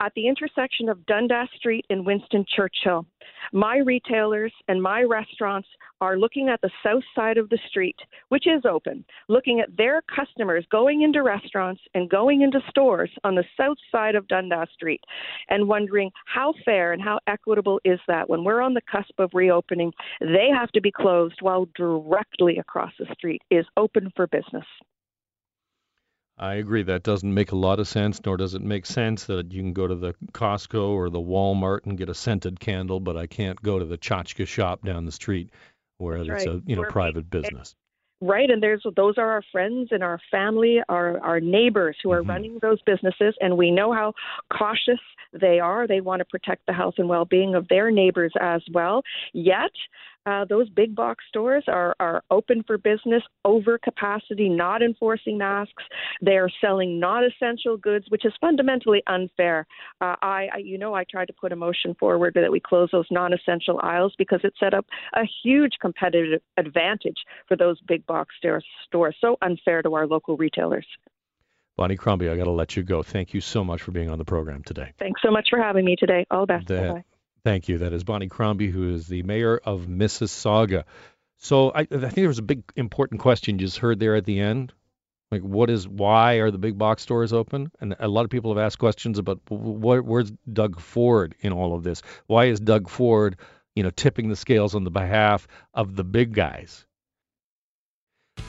at 0.00 0.12
the 0.14 0.28
intersection 0.28 0.88
of 0.88 1.04
Dundas 1.06 1.48
Street 1.56 1.84
and 1.90 2.06
Winston 2.06 2.44
Churchill. 2.54 3.06
My 3.52 3.78
retailers 3.78 4.52
and 4.68 4.82
my 4.82 5.02
restaurants 5.02 5.68
are 6.00 6.18
looking 6.18 6.48
at 6.48 6.60
the 6.60 6.70
south 6.82 7.02
side 7.14 7.38
of 7.38 7.48
the 7.48 7.58
street, 7.68 7.96
which 8.28 8.46
is 8.46 8.62
open, 8.64 9.04
looking 9.28 9.60
at 9.60 9.76
their 9.76 10.02
customers 10.02 10.64
going 10.70 11.02
into 11.02 11.22
restaurants 11.22 11.80
and 11.94 12.10
going 12.10 12.42
into 12.42 12.60
stores 12.68 13.10
on 13.24 13.34
the 13.34 13.44
south 13.56 13.78
side 13.90 14.14
of 14.14 14.28
Dundas 14.28 14.68
Street 14.74 15.00
and 15.48 15.68
wondering 15.68 16.10
how 16.26 16.54
fair 16.64 16.92
and 16.92 17.02
how 17.02 17.18
equitable 17.26 17.80
is 17.84 18.00
that 18.06 18.28
when 18.28 18.44
we're 18.44 18.62
on 18.62 18.74
the 18.74 18.82
cusp 18.90 19.18
of 19.18 19.30
reopening, 19.34 19.92
they 20.20 20.48
have 20.54 20.70
to 20.72 20.80
be 20.80 20.92
closed 20.92 21.40
while 21.40 21.66
directly 21.74 22.58
across 22.58 22.92
the 22.98 23.06
street 23.14 23.42
is 23.50 23.66
open 23.76 24.12
for 24.14 24.26
business. 24.28 24.66
I 26.38 26.54
agree. 26.54 26.84
That 26.84 27.02
doesn't 27.02 27.32
make 27.32 27.52
a 27.52 27.56
lot 27.56 27.80
of 27.80 27.88
sense, 27.88 28.20
nor 28.24 28.36
does 28.36 28.54
it 28.54 28.62
make 28.62 28.86
sense 28.86 29.24
that 29.24 29.52
you 29.52 29.60
can 29.60 29.72
go 29.72 29.86
to 29.88 29.94
the 29.94 30.14
Costco 30.32 30.90
or 30.90 31.10
the 31.10 31.18
Walmart 31.18 31.80
and 31.84 31.98
get 31.98 32.08
a 32.08 32.14
scented 32.14 32.60
candle, 32.60 33.00
but 33.00 33.16
I 33.16 33.26
can't 33.26 33.60
go 33.60 33.78
to 33.78 33.84
the 33.84 33.98
tchotchke 33.98 34.46
shop 34.46 34.84
down 34.84 35.04
the 35.04 35.12
street 35.12 35.50
where 35.98 36.18
That's 36.18 36.30
it's 36.30 36.46
right. 36.46 36.54
a 36.54 36.62
you 36.64 36.76
know 36.76 36.82
We're 36.82 36.90
private 36.90 37.28
business. 37.28 37.74
Right, 38.20 38.50
and 38.50 38.60
there's 38.60 38.84
those 38.96 39.16
are 39.16 39.30
our 39.30 39.42
friends 39.52 39.88
and 39.92 40.02
our 40.02 40.20
family, 40.30 40.80
our 40.88 41.20
our 41.20 41.40
neighbors 41.40 41.96
who 42.02 42.10
are 42.10 42.22
Mhm. 42.22 42.28
running 42.28 42.58
those 42.62 42.82
businesses, 42.82 43.36
and 43.40 43.56
we 43.56 43.70
know 43.70 43.92
how 43.92 44.12
cautious 44.52 44.98
they 45.32 45.60
are. 45.60 45.86
They 45.86 46.00
want 46.00 46.20
to 46.20 46.24
protect 46.24 46.66
the 46.66 46.72
health 46.72 46.94
and 46.98 47.08
well-being 47.08 47.54
of 47.54 47.68
their 47.68 47.90
neighbors 47.92 48.32
as 48.40 48.62
well. 48.72 49.02
Yet, 49.32 49.70
uh, 50.28 50.44
those 50.44 50.68
big 50.68 50.94
box 50.94 51.24
stores 51.28 51.64
are 51.68 51.94
are 52.00 52.22
open 52.30 52.62
for 52.66 52.76
business, 52.76 53.22
over 53.44 53.78
capacity, 53.78 54.48
not 54.48 54.82
enforcing 54.82 55.38
masks. 55.38 55.84
They 56.20 56.36
are 56.36 56.50
selling 56.60 57.00
not 57.00 57.22
essential 57.24 57.76
goods, 57.76 58.06
which 58.10 58.26
is 58.26 58.32
fundamentally 58.40 59.02
unfair. 59.06 59.66
Uh, 60.02 60.16
I, 60.20 60.48
I, 60.54 60.58
you 60.58 60.76
know, 60.76 60.92
I 60.94 61.04
tried 61.04 61.26
to 61.26 61.32
put 61.32 61.52
a 61.52 61.56
motion 61.56 61.94
forward 61.98 62.34
that 62.34 62.52
we 62.52 62.60
close 62.60 62.90
those 62.92 63.06
non-essential 63.10 63.80
aisles 63.82 64.12
because 64.18 64.40
it 64.44 64.52
set 64.60 64.74
up 64.74 64.86
a 65.14 65.22
huge 65.42 65.74
competitive 65.80 66.40
advantage 66.56 67.20
for 67.46 67.56
those 67.56 67.80
big 67.92 68.04
box 68.06 68.34
stores. 68.38 68.64
stores. 68.86 69.16
So 69.20 69.36
unfair 69.40 69.80
to 69.82 69.94
our 69.94 70.06
local 70.06 70.36
retailers. 70.36 70.86
Bonnie 71.76 71.96
Crombie, 71.96 72.28
I 72.28 72.36
got 72.36 72.44
to 72.44 72.50
let 72.50 72.76
you 72.76 72.82
go. 72.82 73.02
Thank 73.02 73.32
you 73.32 73.40
so 73.40 73.62
much 73.64 73.82
for 73.82 73.92
being 73.92 74.10
on 74.10 74.18
the 74.18 74.24
program 74.24 74.62
today. 74.64 74.92
Thanks 74.98 75.22
so 75.24 75.30
much 75.30 75.46
for 75.48 75.58
having 75.62 75.84
me 75.84 75.94
today. 75.96 76.26
All 76.30 76.42
the 76.42 76.54
best. 76.54 76.66
That- 76.68 76.88
Bye-bye. 76.88 77.04
Thank 77.48 77.70
you. 77.70 77.78
That 77.78 77.94
is 77.94 78.04
Bonnie 78.04 78.28
Crombie, 78.28 78.70
who 78.70 78.92
is 78.92 79.06
the 79.06 79.22
mayor 79.22 79.56
of 79.56 79.86
Mississauga. 79.86 80.84
So 81.38 81.70
I, 81.70 81.80
I 81.80 81.86
think 81.86 82.14
there 82.16 82.28
was 82.28 82.38
a 82.38 82.42
big 82.42 82.62
important 82.76 83.22
question 83.22 83.58
you 83.58 83.64
just 83.64 83.78
heard 83.78 83.98
there 83.98 84.16
at 84.16 84.26
the 84.26 84.38
end. 84.38 84.74
Like, 85.30 85.40
what 85.40 85.70
is 85.70 85.88
why 85.88 86.40
are 86.40 86.50
the 86.50 86.58
big 86.58 86.76
box 86.76 87.04
stores 87.04 87.32
open? 87.32 87.72
And 87.80 87.96
a 88.00 88.06
lot 88.06 88.24
of 88.24 88.30
people 88.30 88.54
have 88.54 88.62
asked 88.62 88.78
questions 88.78 89.18
about 89.18 89.40
what, 89.48 90.04
where's 90.04 90.30
Doug 90.52 90.78
Ford 90.78 91.36
in 91.40 91.54
all 91.54 91.74
of 91.74 91.82
this? 91.82 92.02
Why 92.26 92.48
is 92.48 92.60
Doug 92.60 92.90
Ford, 92.90 93.38
you 93.74 93.82
know, 93.82 93.90
tipping 93.96 94.28
the 94.28 94.36
scales 94.36 94.74
on 94.74 94.84
the 94.84 94.90
behalf 94.90 95.48
of 95.72 95.96
the 95.96 96.04
big 96.04 96.34
guys. 96.34 96.84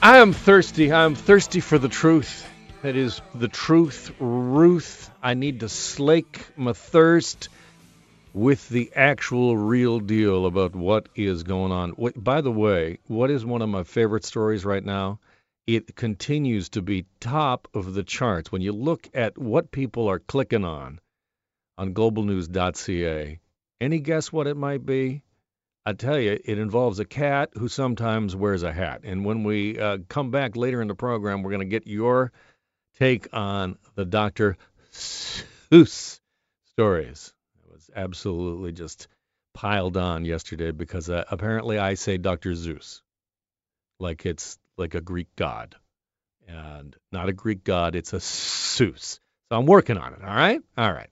I 0.02 0.18
am 0.18 0.34
thirsty. 0.34 0.92
I 0.92 1.06
am 1.06 1.16
thirsty 1.16 1.62
for 1.62 1.80
the 1.80 1.88
truth. 1.88 2.46
That 2.82 2.98
is 2.98 3.22
the 3.34 3.48
truth, 3.48 4.12
Ruth. 4.20 5.10
I 5.24 5.36
need 5.36 5.62
to 5.62 5.70
slake 5.70 6.46
my 6.58 6.74
thirst 6.74 7.48
with 8.34 8.70
the 8.70 8.92
actual 8.96 9.58
real 9.58 10.00
deal 10.00 10.46
about 10.46 10.76
what 10.76 11.10
is 11.16 11.44
going 11.44 11.72
on. 11.72 11.96
By 12.16 12.42
the 12.42 12.52
way, 12.52 13.00
what 13.08 13.32
is 13.32 13.46
one 13.46 13.62
of 13.62 13.70
my 13.70 13.84
favorite 13.84 14.26
stories 14.26 14.66
right 14.66 14.84
now? 14.84 15.20
It 15.66 15.96
continues 15.96 16.70
to 16.70 16.82
be 16.82 17.06
top 17.20 17.68
of 17.74 17.94
the 17.94 18.04
charts. 18.04 18.52
When 18.52 18.62
you 18.62 18.72
look 18.72 19.08
at 19.14 19.38
what 19.38 19.72
people 19.72 20.08
are 20.08 20.20
clicking 20.20 20.66
on 20.66 21.00
on 21.78 21.94
globalnews.ca, 21.94 23.40
any 23.82 24.00
guess 24.00 24.32
what 24.32 24.48
it 24.48 24.58
might 24.58 24.86
be? 24.86 25.24
I 25.86 25.94
tell 25.94 26.20
you, 26.20 26.40
it 26.44 26.60
involves 26.60 27.00
a 27.00 27.06
cat 27.06 27.52
who 27.54 27.68
sometimes 27.68 28.36
wears 28.36 28.64
a 28.64 28.72
hat. 28.72 29.02
And 29.04 29.26
when 29.26 29.44
we 29.44 29.80
uh, 29.80 30.00
come 30.08 30.30
back 30.30 30.56
later 30.56 30.82
in 30.82 30.88
the 30.88 30.96
program, 30.96 31.42
we're 31.42 31.52
going 31.52 31.62
to 31.62 31.66
get 31.66 31.88
your 31.88 32.32
take 33.00 33.28
on 33.34 33.78
the 33.96 34.06
Dr. 34.06 34.58
Seuss 34.92 36.20
stories. 36.66 37.34
Absolutely 37.96 38.72
just 38.72 39.08
piled 39.54 39.98
on 39.98 40.26
yesterday 40.26 40.72
because 40.72 41.10
uh, 41.10 41.24
apparently 41.30 41.80
I 41.80 41.96
say 41.96 42.18
Dr. 42.18 42.56
Zeus 42.56 43.02
like 44.00 44.26
it's 44.26 44.58
like 44.78 44.96
a 44.96 45.02
Greek 45.02 45.28
god. 45.36 45.76
And 46.48 46.96
not 47.12 47.30
a 47.30 47.34
Greek 47.34 47.64
god, 47.64 47.96
it's 47.96 48.14
a 48.14 48.18
Seuss. 48.18 49.20
So 49.50 49.58
I'm 49.58 49.66
working 49.66 49.98
on 49.98 50.14
it, 50.14 50.24
all 50.24 50.36
right? 50.36 50.62
All 50.78 50.92
right. 50.92 51.10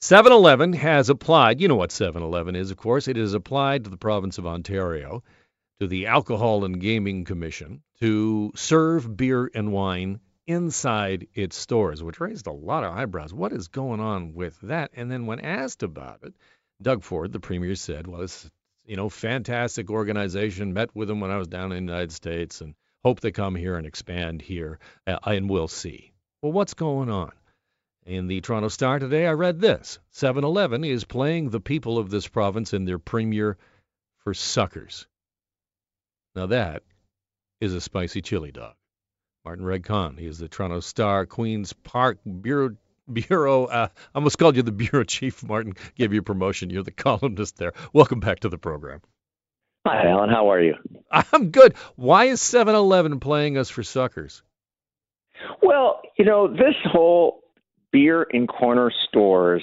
7 0.00 0.32
Eleven 0.32 0.72
has 0.72 1.08
applied, 1.08 1.60
you 1.60 1.68
know 1.68 1.76
what 1.76 1.92
7 1.92 2.22
Eleven 2.22 2.56
is, 2.56 2.70
of 2.70 2.76
course. 2.76 3.08
It 3.08 3.16
has 3.16 3.34
applied 3.34 3.84
to 3.84 3.90
the 3.90 3.96
province 3.96 4.38
of 4.38 4.46
Ontario, 4.46 5.22
to 5.80 5.86
the 5.86 6.06
Alcohol 6.06 6.64
and 6.64 6.80
Gaming 6.80 7.24
Commission, 7.24 7.82
to 8.00 8.52
serve 8.56 9.16
beer 9.16 9.50
and 9.54 9.72
wine 9.72 10.20
inside 10.46 11.26
its 11.34 11.56
stores, 11.56 12.02
which 12.02 12.20
raised 12.20 12.46
a 12.46 12.52
lot 12.52 12.84
of 12.84 12.96
eyebrows. 12.96 13.34
What 13.34 13.52
is 13.52 13.68
going 13.68 14.00
on 14.00 14.34
with 14.34 14.58
that? 14.62 14.90
And 14.94 15.10
then 15.10 15.26
when 15.26 15.40
asked 15.40 15.82
about 15.82 16.20
it, 16.22 16.34
Doug 16.80 17.02
Ford, 17.02 17.32
the 17.32 17.40
premier, 17.40 17.74
said, 17.74 18.06
well, 18.06 18.22
it's, 18.22 18.48
you 18.84 18.96
know, 18.96 19.08
fantastic 19.08 19.90
organization. 19.90 20.72
Met 20.72 20.94
with 20.94 21.08
them 21.08 21.20
when 21.20 21.30
I 21.30 21.38
was 21.38 21.48
down 21.48 21.72
in 21.72 21.86
the 21.86 21.92
United 21.92 22.12
States 22.12 22.60
and 22.60 22.74
hope 23.04 23.20
they 23.20 23.32
come 23.32 23.54
here 23.54 23.76
and 23.76 23.86
expand 23.86 24.42
here, 24.42 24.78
uh, 25.06 25.18
and 25.24 25.48
we'll 25.48 25.68
see. 25.68 26.12
Well, 26.42 26.52
what's 26.52 26.74
going 26.74 27.10
on? 27.10 27.32
In 28.04 28.28
the 28.28 28.40
Toronto 28.40 28.68
Star 28.68 29.00
today, 29.00 29.26
I 29.26 29.32
read 29.32 29.60
this 29.60 29.98
7 30.10 30.44
Eleven 30.44 30.84
is 30.84 31.04
playing 31.04 31.50
the 31.50 31.60
people 31.60 31.98
of 31.98 32.10
this 32.10 32.28
province 32.28 32.72
and 32.72 32.86
their 32.86 33.00
premier 33.00 33.56
for 34.18 34.32
suckers. 34.32 35.06
Now, 36.36 36.46
that 36.46 36.84
is 37.60 37.74
a 37.74 37.80
spicy 37.80 38.22
chili 38.22 38.52
dog. 38.52 38.74
Martin 39.46 39.64
Regg-Cohn, 39.64 40.16
he 40.16 40.26
is 40.26 40.38
the 40.38 40.48
Toronto 40.48 40.80
Star 40.80 41.24
Queen's 41.24 41.72
Park 41.72 42.18
Bureau. 42.40 42.70
Bureau, 43.12 43.66
uh, 43.66 43.86
I 43.92 44.18
almost 44.18 44.40
called 44.40 44.56
you 44.56 44.62
the 44.62 44.72
bureau 44.72 45.04
chief. 45.04 45.44
Martin 45.44 45.74
gave 45.94 46.12
you 46.12 46.18
a 46.18 46.22
promotion. 46.24 46.68
You're 46.68 46.82
the 46.82 46.90
columnist 46.90 47.56
there. 47.56 47.72
Welcome 47.92 48.18
back 48.18 48.40
to 48.40 48.48
the 48.48 48.58
program. 48.58 49.02
Hi, 49.86 50.08
Alan. 50.08 50.30
How 50.30 50.50
are 50.50 50.60
you? 50.60 50.74
I'm 51.12 51.52
good. 51.52 51.76
Why 51.94 52.24
is 52.24 52.42
7 52.42 52.74
Eleven 52.74 53.20
playing 53.20 53.56
us 53.56 53.70
for 53.70 53.84
suckers? 53.84 54.42
Well, 55.62 56.00
you 56.18 56.24
know, 56.24 56.48
this 56.48 56.74
whole 56.82 57.44
beer 57.92 58.24
in 58.24 58.48
corner 58.48 58.90
stores 59.08 59.62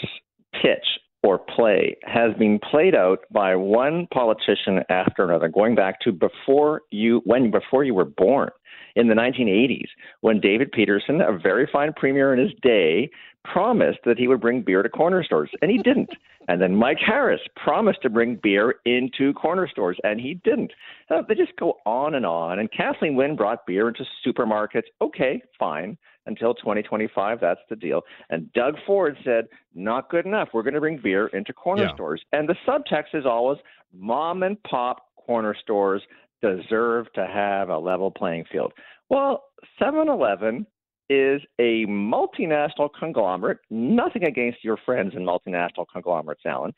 pitch 0.53 0.85
or 1.23 1.39
play 1.39 1.97
has 2.03 2.33
been 2.39 2.57
played 2.71 2.95
out 2.95 3.19
by 3.33 3.57
one 3.57 4.07
politician 4.13 4.79
after 4.87 5.25
another, 5.25 5.49
going 5.49 5.75
back 5.75 5.99
to 6.01 6.13
before 6.13 6.83
you 6.89 7.21
when 7.25 7.51
before 7.51 7.83
you 7.83 7.93
were 7.93 8.05
born 8.05 8.49
in 8.95 9.07
the 9.07 9.15
1980s, 9.15 9.87
when 10.21 10.39
David 10.39 10.71
Peterson, 10.71 11.21
a 11.21 11.37
very 11.37 11.67
fine 11.71 11.93
premier 11.93 12.33
in 12.33 12.39
his 12.39 12.51
day, 12.61 13.09
promised 13.43 13.99
that 14.05 14.17
he 14.17 14.27
would 14.27 14.39
bring 14.39 14.61
beer 14.61 14.83
to 14.83 14.89
corner 14.89 15.23
stores, 15.23 15.49
and 15.61 15.71
he 15.71 15.77
didn't. 15.77 16.11
And 16.49 16.61
then 16.61 16.75
Mike 16.75 16.97
Harris 16.99 17.39
promised 17.55 18.01
to 18.01 18.09
bring 18.09 18.37
beer 18.43 18.75
into 18.83 19.31
corner 19.31 19.65
stores, 19.65 19.97
and 20.03 20.19
he 20.19 20.33
didn't. 20.43 20.73
Uh, 21.09 21.21
they 21.25 21.35
just 21.35 21.55
go 21.55 21.77
on 21.85 22.15
and 22.15 22.25
on. 22.25 22.59
And 22.59 22.69
Kathleen 22.69 23.15
Wynne 23.15 23.37
brought 23.37 23.65
beer 23.65 23.87
into 23.87 24.03
supermarkets. 24.27 24.87
Okay, 25.01 25.41
fine 25.57 25.97
until 26.25 26.53
2025. 26.53 27.39
That's 27.39 27.61
the 27.69 27.77
deal. 27.77 28.01
And 28.29 28.51
Doug 28.51 28.75
Ford 28.85 29.15
said, 29.23 29.47
not 29.73 30.09
good 30.09 30.25
enough. 30.25 30.49
We're 30.53 30.63
going 30.63 30.73
to 30.73 30.79
bring 30.79 30.99
beer 31.01 31.27
into 31.27 31.53
corner 31.53 31.83
yeah. 31.83 31.93
stores. 31.93 32.21
And 32.33 32.49
the 32.49 32.55
subtext 32.67 33.13
is 33.13 33.25
always 33.25 33.59
mom 33.93 34.43
and 34.43 34.61
pop 34.63 35.05
corner 35.25 35.55
stores 35.61 36.01
deserve 36.43 37.11
to 37.13 37.25
have 37.25 37.69
a 37.69 37.77
level 37.77 38.11
playing 38.11 38.45
field. 38.51 38.73
Well, 39.09 39.43
7 39.79 40.07
Eleven 40.07 40.67
is 41.09 41.41
a 41.59 41.85
multinational 41.85 42.89
conglomerate. 42.97 43.59
Nothing 43.69 44.23
against 44.23 44.63
your 44.63 44.77
friends 44.77 45.13
in 45.15 45.23
multinational 45.23 45.85
conglomerates, 45.91 46.41
Alan. 46.45 46.73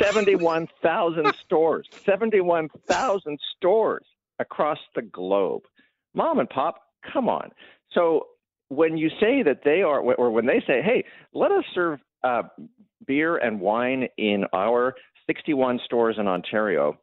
71,000 0.00 1.34
stores, 1.44 1.88
71,000 2.04 3.38
stores 3.56 4.04
across 4.38 4.78
the 4.94 5.02
globe. 5.02 5.62
Mom 6.14 6.38
and 6.38 6.48
pop, 6.48 6.82
come 7.12 7.28
on. 7.28 7.50
So 7.92 8.26
when 8.68 8.96
you 8.96 9.10
say 9.20 9.42
that 9.42 9.60
they 9.64 9.82
are, 9.82 10.00
or 10.00 10.30
when 10.30 10.46
they 10.46 10.60
say, 10.66 10.82
hey, 10.82 11.04
let 11.32 11.52
us 11.52 11.64
serve 11.74 12.00
uh, 12.24 12.42
beer 13.06 13.36
and 13.36 13.60
wine 13.60 14.08
in 14.16 14.44
our 14.52 14.94
61 15.26 15.80
stores 15.84 16.16
in 16.18 16.26
Ontario, 16.26 16.98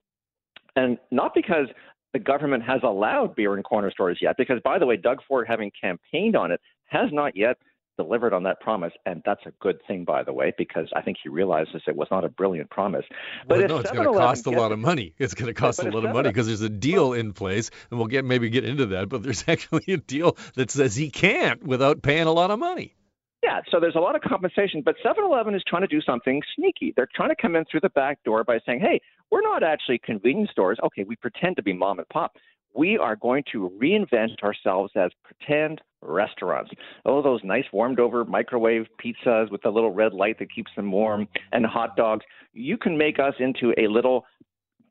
and 0.75 0.97
not 1.11 1.33
because 1.35 1.67
the 2.13 2.19
government 2.19 2.63
has 2.63 2.81
allowed 2.83 3.35
beer 3.35 3.57
in 3.57 3.63
corner 3.63 3.91
stores 3.91 4.19
yet, 4.21 4.35
because 4.37 4.59
by 4.63 4.79
the 4.79 4.85
way, 4.85 4.97
Doug 4.97 5.19
Ford, 5.27 5.47
having 5.47 5.71
campaigned 5.79 6.35
on 6.35 6.51
it, 6.51 6.61
has 6.85 7.09
not 7.11 7.35
yet 7.35 7.57
delivered 7.97 8.33
on 8.33 8.43
that 8.43 8.59
promise, 8.59 8.93
and 9.05 9.21
that's 9.25 9.41
a 9.45 9.51
good 9.59 9.79
thing, 9.87 10.03
by 10.03 10.23
the 10.23 10.33
way, 10.33 10.53
because 10.57 10.87
I 10.95 11.01
think 11.01 11.17
he 11.21 11.29
realizes 11.29 11.81
it 11.87 11.95
was 11.95 12.07
not 12.09 12.23
a 12.23 12.29
brilliant 12.29 12.69
promise. 12.69 13.05
But 13.47 13.59
well, 13.59 13.67
no, 13.67 13.77
it's 13.79 13.91
going 13.91 14.11
to 14.11 14.17
cost 14.17 14.45
a 14.47 14.51
lot 14.51 14.71
of 14.71 14.79
money. 14.79 15.13
It's 15.17 15.33
going 15.33 15.47
to 15.47 15.53
cost 15.53 15.79
a 15.79 15.89
lot 15.89 16.05
of 16.05 16.13
money 16.13 16.29
because 16.29 16.47
there's 16.47 16.61
a 16.61 16.69
deal 16.69 17.13
in 17.13 17.33
place, 17.33 17.69
and 17.89 17.99
we'll 17.99 18.07
get 18.07 18.25
maybe 18.25 18.49
get 18.49 18.63
into 18.63 18.87
that. 18.87 19.09
But 19.09 19.23
there's 19.23 19.43
actually 19.47 19.93
a 19.93 19.97
deal 19.97 20.37
that 20.55 20.71
says 20.71 20.95
he 20.95 21.09
can't 21.09 21.63
without 21.63 22.01
paying 22.01 22.27
a 22.27 22.33
lot 22.33 22.51
of 22.51 22.59
money. 22.59 22.95
Yeah, 23.43 23.59
so 23.69 23.81
there's 23.81 23.95
a 23.95 23.99
lot 23.99 24.15
of 24.15 24.21
compensation, 24.21 24.83
but 24.85 24.95
7-Eleven 25.05 25.53
is 25.53 25.61
trying 25.67 25.81
to 25.81 25.87
do 25.87 25.99
something 25.99 26.41
sneaky. 26.55 26.93
They're 26.95 27.09
trying 27.13 27.27
to 27.27 27.35
come 27.35 27.57
in 27.57 27.65
through 27.69 27.81
the 27.81 27.89
back 27.89 28.23
door 28.23 28.45
by 28.45 28.59
saying, 28.65 28.79
"Hey, 28.79 29.01
we're 29.33 29.41
not 29.41 29.63
actually 29.63 29.97
convenience 29.97 30.51
stores. 30.51 30.77
Okay, 30.83 31.03
we 31.03 31.15
pretend 31.15 31.55
to 31.55 31.63
be 31.63 31.73
mom 31.73 31.97
and 31.97 32.07
pop, 32.09 32.33
we 32.75 32.99
are 32.99 33.15
going 33.15 33.43
to 33.51 33.71
reinvent 33.81 34.43
ourselves 34.43 34.91
as 34.95 35.09
pretend 35.23 35.81
restaurants. 36.03 36.69
Oh, 37.03 37.23
those 37.23 37.41
nice 37.43 37.63
warmed 37.73 37.99
over 37.99 38.25
microwave 38.25 38.85
pizzas 39.03 39.49
with 39.51 39.63
the 39.63 39.71
little 39.71 39.89
red 39.89 40.13
light 40.13 40.37
that 40.37 40.53
keeps 40.53 40.69
them 40.75 40.91
warm 40.91 41.27
and 41.51 41.65
hot 41.65 41.95
dogs. 41.95 42.23
You 42.53 42.77
can 42.77 42.95
make 42.95 43.17
us 43.17 43.33
into 43.39 43.73
a 43.79 43.87
little 43.87 44.23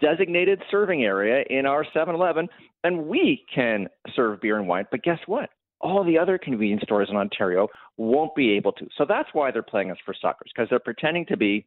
designated 0.00 0.60
serving 0.72 1.04
area 1.04 1.44
in 1.48 1.64
our 1.64 1.86
7 1.94 2.12
Eleven, 2.12 2.48
and 2.82 3.06
we 3.06 3.44
can 3.54 3.86
serve 4.16 4.40
beer 4.40 4.58
and 4.58 4.66
wine. 4.66 4.86
But 4.90 5.04
guess 5.04 5.20
what? 5.26 5.50
All 5.80 6.02
the 6.02 6.18
other 6.18 6.36
convenience 6.36 6.82
stores 6.82 7.08
in 7.10 7.16
Ontario 7.16 7.68
won't 7.96 8.34
be 8.34 8.50
able 8.56 8.72
to. 8.72 8.88
So 8.98 9.04
that's 9.08 9.28
why 9.34 9.52
they're 9.52 9.62
playing 9.62 9.92
us 9.92 9.98
for 10.04 10.14
suckers, 10.20 10.50
because 10.52 10.68
they're 10.68 10.80
pretending 10.80 11.26
to 11.26 11.36
be 11.36 11.64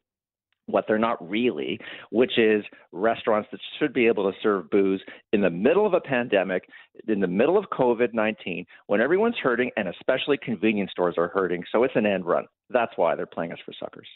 what 0.68 0.86
they're 0.88 0.98
not 0.98 1.30
really, 1.30 1.80
which 2.12 2.38
is 2.38 2.64
restaurants 2.92 3.50
that 3.52 3.60
should 3.80 3.94
be 3.94 4.08
able 4.08 4.32
to 4.32 4.38
serve 4.42 4.70
booze 4.70 5.02
in 5.34 5.42
the 5.42 5.50
middle 5.50 5.86
of 5.86 5.94
a 5.94 6.02
pandemic, 6.02 6.64
in 7.08 7.20
the 7.20 7.28
middle 7.28 7.58
of 7.58 7.66
COVID 7.72 8.14
19, 8.14 8.66
when 8.88 9.02
everyone's 9.02 9.38
hurting, 9.42 9.72
and 9.78 9.88
especially 9.88 10.38
convenience 10.38 10.92
stores 10.92 11.16
are 11.18 11.28
hurting. 11.28 11.64
So 11.72 11.84
it's 11.84 11.96
an 11.96 12.06
end 12.06 12.26
run. 12.26 12.46
That's 12.70 12.94
why 12.96 13.16
they're 13.16 13.26
playing 13.26 13.52
us 13.52 13.60
for 13.66 13.74
suckers 13.80 14.08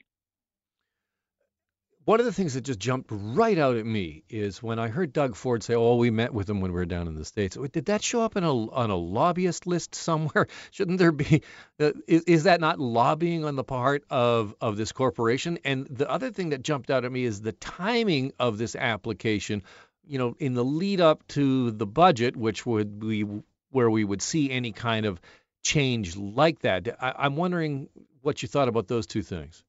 one 2.09 2.19
of 2.19 2.25
the 2.25 2.33
things 2.33 2.55
that 2.55 2.61
just 2.61 2.79
jumped 2.79 3.11
right 3.11 3.59
out 3.59 3.77
at 3.77 3.85
me 3.85 4.23
is 4.29 4.63
when 4.63 4.79
I 4.79 4.87
heard 4.87 5.13
Doug 5.13 5.35
Ford 5.35 5.61
say, 5.61 5.75
"Oh, 5.75 5.95
we 5.95 6.09
met 6.09 6.33
with 6.33 6.49
him 6.49 6.59
when 6.59 6.71
we 6.71 6.79
were 6.79 6.87
down 6.87 7.07
in 7.07 7.13
the 7.13 7.23
states." 7.23 7.55
Did 7.71 7.85
that 7.85 8.01
show 8.01 8.23
up 8.23 8.35
in 8.35 8.43
a 8.43 8.51
on 8.51 8.89
a 8.89 8.95
lobbyist 8.95 9.67
list 9.67 9.93
somewhere? 9.93 10.47
Shouldn't 10.71 10.97
there 10.97 11.11
be? 11.11 11.43
Uh, 11.79 11.91
is, 12.07 12.23
is 12.23 12.43
that 12.45 12.61
not 12.61 12.79
lobbying 12.79 13.45
on 13.45 13.55
the 13.55 13.63
part 13.63 14.05
of 14.09 14.55
of 14.59 14.75
this 14.75 14.91
corporation? 14.91 15.59
And 15.63 15.85
the 15.85 16.09
other 16.09 16.31
thing 16.31 16.49
that 16.49 16.63
jumped 16.63 16.89
out 16.89 17.05
at 17.05 17.11
me 17.11 17.25
is 17.25 17.41
the 17.41 17.51
timing 17.51 18.33
of 18.39 18.57
this 18.57 18.75
application. 18.75 19.61
You 20.07 20.17
know, 20.17 20.35
in 20.39 20.55
the 20.55 20.65
lead 20.65 21.01
up 21.01 21.27
to 21.27 21.69
the 21.69 21.85
budget, 21.85 22.35
which 22.35 22.65
would 22.65 22.99
be 22.99 23.23
where 23.69 23.89
we 23.91 24.03
would 24.03 24.23
see 24.23 24.49
any 24.49 24.71
kind 24.71 25.05
of 25.05 25.21
change 25.61 26.17
like 26.17 26.61
that. 26.61 26.87
I, 26.99 27.13
I'm 27.19 27.35
wondering 27.35 27.87
what 28.23 28.41
you 28.41 28.47
thought 28.47 28.67
about 28.67 28.87
those 28.87 29.05
two 29.05 29.21
things. 29.21 29.63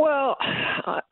Well, 0.00 0.38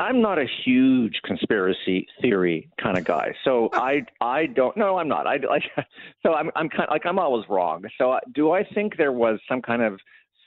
I'm 0.01 0.22
not 0.22 0.38
a 0.38 0.46
huge 0.64 1.20
conspiracy 1.22 2.07
theory 2.22 2.70
kind 2.83 2.96
of 2.96 3.05
guy, 3.05 3.35
so 3.44 3.68
I 3.74 4.07
I 4.22 4.46
don't. 4.46 4.74
No, 4.79 4.96
I'm 4.96 5.09
not. 5.09 5.27
I 5.27 5.37
like 5.46 5.64
so 6.22 6.33
I'm 6.33 6.51
I'm 6.57 6.70
kind 6.70 6.85
of, 6.85 6.90
like 6.90 7.05
I'm 7.05 7.18
always 7.18 7.44
wrong. 7.51 7.85
So 7.98 8.12
uh, 8.12 8.20
do 8.35 8.53
I 8.53 8.64
think 8.64 8.96
there 8.96 9.12
was 9.12 9.40
some 9.46 9.61
kind 9.61 9.83
of 9.83 10.01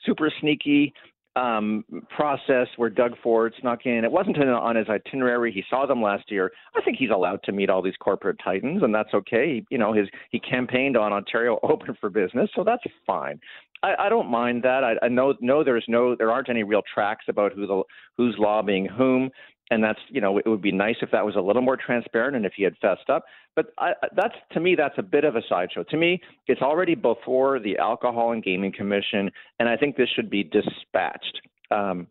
super 0.03 0.31
sneaky 0.39 0.91
um, 1.35 1.85
process 2.09 2.67
where 2.77 2.89
Doug 2.89 3.13
Ford 3.21 3.53
snuck 3.61 3.85
in. 3.85 4.03
It 4.03 4.11
wasn't 4.11 4.37
on 4.37 4.75
his 4.75 4.87
itinerary. 4.89 5.51
He 5.51 5.63
saw 5.69 5.85
them 5.85 6.01
last 6.01 6.29
year. 6.29 6.51
I 6.75 6.81
think 6.81 6.97
he's 6.97 7.11
allowed 7.11 7.41
to 7.43 7.51
meet 7.51 7.69
all 7.69 7.81
these 7.81 7.95
corporate 7.99 8.37
titans, 8.43 8.83
and 8.83 8.93
that's 8.93 9.13
okay. 9.13 9.55
He, 9.55 9.65
You 9.69 9.77
know, 9.77 9.93
his 9.93 10.07
he 10.31 10.39
campaigned 10.39 10.97
on 10.97 11.13
Ontario 11.13 11.59
open 11.63 11.95
for 12.01 12.09
business, 12.09 12.49
so 12.55 12.63
that's 12.63 12.83
fine. 13.05 13.39
I, 13.83 13.95
I 13.99 14.09
don't 14.09 14.29
mind 14.29 14.63
that. 14.63 14.83
I, 14.83 14.93
I 15.03 15.07
know 15.07 15.33
no, 15.41 15.63
there's 15.63 15.85
no, 15.87 16.15
there 16.15 16.31
aren't 16.31 16.49
any 16.49 16.63
real 16.63 16.81
tracks 16.93 17.25
about 17.27 17.53
who 17.53 17.67
the 17.67 17.83
who's 18.17 18.35
lobbying 18.37 18.85
whom. 18.85 19.29
And 19.69 19.81
that's 19.81 19.99
you 20.09 20.19
know 20.19 20.37
it 20.37 20.47
would 20.47 20.61
be 20.61 20.71
nice 20.71 20.97
if 21.01 21.11
that 21.11 21.25
was 21.25 21.35
a 21.37 21.41
little 21.41 21.61
more 21.61 21.77
transparent 21.77 22.35
and 22.35 22.45
if 22.45 22.53
he 22.55 22.63
had 22.63 22.73
fessed 22.81 23.09
up. 23.09 23.23
But 23.55 23.67
I, 23.77 23.93
that's 24.15 24.35
to 24.51 24.59
me 24.59 24.75
that's 24.75 24.97
a 24.97 25.03
bit 25.03 25.23
of 25.23 25.37
a 25.37 25.41
sideshow. 25.47 25.83
To 25.83 25.97
me 25.97 26.19
it's 26.47 26.61
already 26.61 26.93
before 26.93 27.59
the 27.59 27.77
alcohol 27.77 28.33
and 28.33 28.43
gaming 28.43 28.73
commission 28.73 29.31
and 29.59 29.69
i 29.69 29.77
think 29.77 29.95
this 29.95 30.09
should 30.13 30.29
be 30.29 30.43
dispatched. 30.43 31.39
Um, 31.71 32.07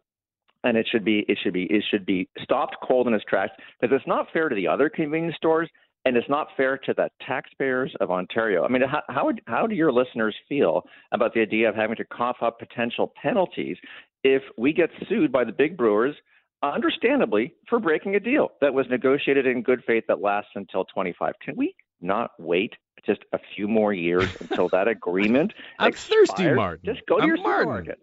and 0.65 0.77
it 0.77 0.87
should 0.91 1.05
be 1.05 1.25
it 1.29 1.39
should 1.43 1.53
be 1.53 1.65
it 1.65 1.85
should 1.91 2.07
be 2.07 2.29
stopped 2.43 2.77
cold 2.87 3.07
in 3.07 3.15
its 3.15 3.25
tracks 3.25 3.53
because 3.81 3.95
it's 3.95 4.07
not 4.07 4.27
fair 4.33 4.49
to 4.49 4.55
the 4.55 4.69
other 4.69 4.89
convenience 4.89 5.37
stores 5.37 5.69
and 6.05 6.17
it's 6.17 6.29
not 6.29 6.49
fair 6.57 6.79
to 6.79 6.95
the 6.95 7.11
taxpayers 7.27 7.95
of 8.01 8.11
Ontario. 8.11 8.65
I 8.65 8.69
mean, 8.69 8.83
how 8.83 9.03
how, 9.09 9.27
would, 9.27 9.41
how 9.47 9.67
do 9.67 9.75
your 9.75 9.93
listeners 9.93 10.35
feel 10.49 10.83
about 11.13 11.35
the 11.35 11.41
idea 11.41 11.69
of 11.69 11.75
having 11.75 11.97
to 11.97 12.05
cough 12.05 12.39
up 12.43 12.59
potential 12.59 13.13
penalties 13.21 13.77
if 14.23 14.43
we 14.57 14.73
get 14.73 14.91
sued 15.09 15.33
by 15.33 15.45
the 15.45 15.53
big 15.53 15.77
brewers 15.77 16.15
understandably, 16.63 17.55
for 17.69 17.79
breaking 17.79 18.15
a 18.17 18.21
deal 18.21 18.53
that 18.61 18.75
was 18.75 18.87
negotiated 18.91 19.47
in 19.47 19.63
good 19.63 19.83
faith 19.87 20.05
that 20.09 20.21
lasts 20.21 20.51
until 20.55 20.85
25. 20.85 21.35
Can 21.43 21.57
we 21.57 21.75
not 22.01 22.33
wait 22.39 22.75
just 23.07 23.21
a 23.33 23.39
few 23.55 23.67
more 23.67 23.93
years 23.93 24.29
until 24.41 24.69
that 24.71 24.89
agreement 24.89 25.53
I'm 25.79 25.89
expires? 25.89 26.29
thirsty, 26.29 26.53
Martin. 26.53 26.95
Just 26.95 27.07
go 27.07 27.17
to 27.17 27.23
I'm 27.23 27.29
your 27.29 27.39
Martin. 27.39 27.95
supermarket. 27.95 27.99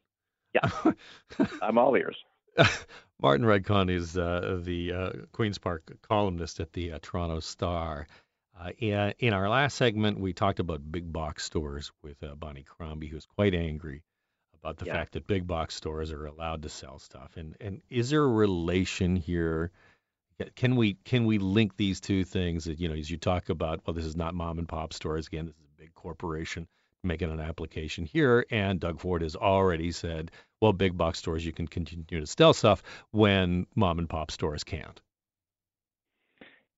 Yeah, 1.40 1.46
I'm 1.62 1.78
all 1.78 1.96
ears. 1.96 2.18
Martin 3.22 3.46
Regg-Cohn 3.46 3.90
is 3.90 4.18
uh, 4.18 4.60
the 4.64 4.94
uh, 4.94 5.12
Queen's 5.32 5.58
Park 5.58 5.98
columnist 6.02 6.60
at 6.60 6.74
the 6.74 6.94
uh, 6.94 7.00
Toronto 7.02 7.40
Star. 7.40 8.08
Uh, 8.60 8.72
in, 8.80 9.14
in, 9.20 9.34
our 9.34 9.50
last 9.50 9.76
segment, 9.78 10.20
we 10.20 10.34
talked 10.34 10.60
about 10.60 10.92
big 10.92 11.12
box 11.12 11.44
stores 11.44 11.92
with 12.04 12.22
uh, 12.24 12.36
Bonnie 12.36 12.64
Crombie, 12.64 13.08
who's 13.08 13.26
quite 13.26 13.54
angry 13.54 14.04
about 14.56 14.78
the 14.78 14.86
Yeah. 14.86 14.94
fact 14.94 15.14
that 15.14 15.28
big 15.28 15.46
box 15.46 15.76
stores 15.76 16.12
are 16.12 16.26
allowed 16.26 16.64
to 16.64 16.70
sell 16.70 17.00
stuff. 17.00 17.38
And 17.38 17.56
and 17.62 17.82
is 17.90 18.10
there 18.10 18.24
a 18.24 18.28
relation 18.28 19.16
here? 19.16 19.72
Can 20.56 20.76
we 20.76 20.94
can 20.94 21.26
we 21.26 21.38
link 21.38 21.78
these 21.78 22.00
two 22.00 22.24
things? 22.24 22.66
That 22.66 22.80
you 22.80 22.90
know, 22.90 22.96
as 22.96 23.10
you 23.10 23.18
talk 23.18 23.50
about, 23.50 23.82
well, 23.86 23.94
this 23.94 24.06
is 24.06 24.16
not 24.16 24.34
mom 24.34 24.58
and 24.58 24.68
pop 24.68 24.94
stores. 24.94 25.28
Again, 25.28 25.46
this 25.46 25.56
is 25.56 25.66
a 25.76 25.82
big 25.82 25.94
corporation 25.94 26.68
making 27.04 27.32
an 27.32 27.40
application 27.40 28.06
here, 28.06 28.46
and 28.52 28.80
Doug 28.80 29.00
Ford 29.00 29.22
has 29.22 29.36
already 29.36 29.92
said, 29.92 30.32
well, 30.62 30.74
big 30.74 30.98
box 30.98 31.20
stores 31.20 31.46
you 31.46 31.54
can 31.54 31.68
continue 31.68 32.06
to 32.20 32.26
sell 32.26 32.54
stuff 32.54 32.84
when 33.12 33.68
mom 33.76 34.00
and 34.00 34.10
pop 34.10 34.32
stores 34.32 34.64
can't. 34.64 35.00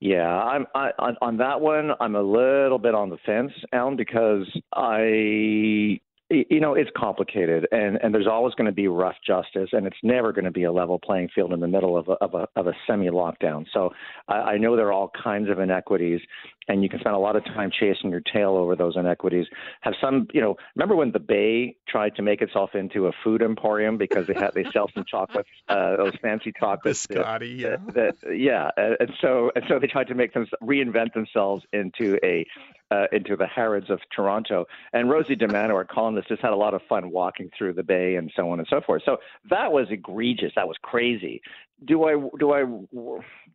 Yeah, 0.01 0.27
I'm 0.27 0.65
I, 0.73 0.91
on, 1.21 1.37
that 1.37 1.59
one. 1.59 1.91
I'm 1.99 2.15
a 2.15 2.21
little 2.21 2.79
bit 2.79 2.95
on 2.95 3.09
the 3.09 3.17
fence, 3.25 3.51
Alan, 3.73 3.97
because 3.97 4.47
I 4.73 5.99
you 6.29 6.59
know 6.59 6.75
it's 6.75 6.91
complicated 6.95 7.67
and 7.71 7.97
and 8.03 8.13
there's 8.13 8.27
always 8.27 8.53
going 8.53 8.67
to 8.67 8.71
be 8.71 8.87
rough 8.87 9.15
justice 9.25 9.69
and 9.71 9.87
it's 9.87 9.97
never 10.03 10.31
going 10.31 10.45
to 10.45 10.51
be 10.51 10.63
a 10.63 10.71
level 10.71 10.99
playing 10.99 11.27
field 11.33 11.51
in 11.51 11.59
the 11.59 11.67
middle 11.67 11.97
of 11.97 12.07
a 12.07 12.11
of 12.23 12.35
a, 12.35 12.47
of 12.55 12.67
a 12.67 12.73
semi 12.85 13.07
lockdown 13.07 13.65
so 13.73 13.89
I, 14.27 14.35
I 14.35 14.57
know 14.57 14.75
there 14.75 14.87
are 14.87 14.93
all 14.93 15.11
kinds 15.23 15.49
of 15.49 15.59
inequities 15.59 16.21
and 16.69 16.83
you 16.83 16.89
can 16.89 16.99
spend 16.99 17.15
a 17.15 17.19
lot 17.19 17.35
of 17.35 17.43
time 17.43 17.69
chasing 17.71 18.09
your 18.09 18.21
tail 18.21 18.51
over 18.55 18.75
those 18.75 18.95
inequities 18.95 19.47
have 19.81 19.93
some 19.99 20.27
you 20.33 20.39
know 20.39 20.55
remember 20.75 20.95
when 20.95 21.11
the 21.11 21.19
bay 21.19 21.75
tried 21.87 22.15
to 22.15 22.21
make 22.21 22.41
itself 22.41 22.75
into 22.75 23.07
a 23.07 23.11
food 23.23 23.41
emporium 23.41 23.97
because 23.97 24.27
they 24.27 24.33
had 24.33 24.51
they 24.53 24.63
sell 24.71 24.89
some 24.93 25.03
chocolates 25.05 25.49
uh 25.67 25.97
those 25.97 26.15
fancy 26.21 26.53
chocolates 26.57 27.05
that- 27.07 27.19
Scotty, 27.19 27.49
yeah. 27.49 27.77
that, 27.93 28.15
that 28.21 28.37
yeah 28.37 28.69
and 28.77 29.11
so 29.19 29.51
and 29.55 29.65
so 29.67 29.79
they 29.79 29.87
tried 29.87 30.07
to 30.07 30.15
make 30.15 30.33
them 30.33 30.47
reinvent 30.63 31.13
themselves 31.13 31.65
into 31.73 32.17
a 32.23 32.45
uh, 32.91 33.05
into 33.11 33.35
the 33.35 33.45
Harrods 33.45 33.89
of 33.89 33.99
Toronto. 34.15 34.65
And 34.93 35.09
Rosie 35.09 35.35
DiManno, 35.35 35.73
our 35.73 35.85
columnist, 35.85 36.27
just 36.27 36.41
had 36.41 36.51
a 36.51 36.55
lot 36.55 36.73
of 36.73 36.81
fun 36.89 37.11
walking 37.11 37.49
through 37.57 37.73
the 37.73 37.83
bay 37.83 38.15
and 38.15 38.31
so 38.35 38.49
on 38.49 38.59
and 38.59 38.67
so 38.69 38.81
forth. 38.81 39.03
So 39.05 39.17
that 39.49 39.71
was 39.71 39.87
egregious. 39.89 40.51
That 40.55 40.67
was 40.67 40.77
crazy. 40.81 41.41
Do 41.85 42.03
I 42.03 42.15
do 42.37 42.51
I 42.51 42.63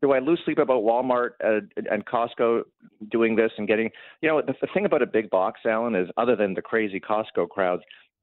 do 0.01 0.13
I 0.13 0.19
lose 0.19 0.41
sleep 0.45 0.59
about 0.59 0.83
Walmart 0.83 1.31
uh, 1.45 1.61
and 1.91 2.05
Costco 2.07 2.63
doing 3.11 3.37
this 3.37 3.53
and 3.59 3.69
getting? 3.69 3.91
You 4.23 4.29
know, 4.31 4.43
the, 4.43 4.55
the 4.61 4.69
thing 4.73 4.87
about 4.87 5.03
a 5.03 5.07
big 5.07 5.29
box, 5.29 5.61
Alan, 5.67 5.95
is 5.95 6.09
other 6.17 6.35
than 6.35 6.55
the 6.55 6.63
crazy 6.63 7.01
Costco 7.01 7.49
crowds, 7.49 7.83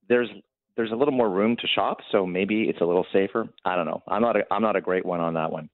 there's 0.09 0.29
there's 0.75 0.91
a 0.91 0.95
little 0.95 1.13
more 1.13 1.29
room 1.29 1.55
to 1.57 1.67
shop, 1.67 1.97
so 2.11 2.25
maybe 2.25 2.63
it's 2.63 2.81
a 2.81 2.85
little 2.85 3.05
safer. 3.13 3.47
I 3.65 3.75
don't 3.75 3.85
know. 3.85 4.01
I'm 4.07 4.21
not 4.21 4.37
a, 4.37 4.41
I'm 4.51 4.61
not 4.61 4.75
a 4.75 4.81
great 4.81 5.05
one 5.05 5.19
on 5.19 5.33
that 5.35 5.51
one. 5.51 5.69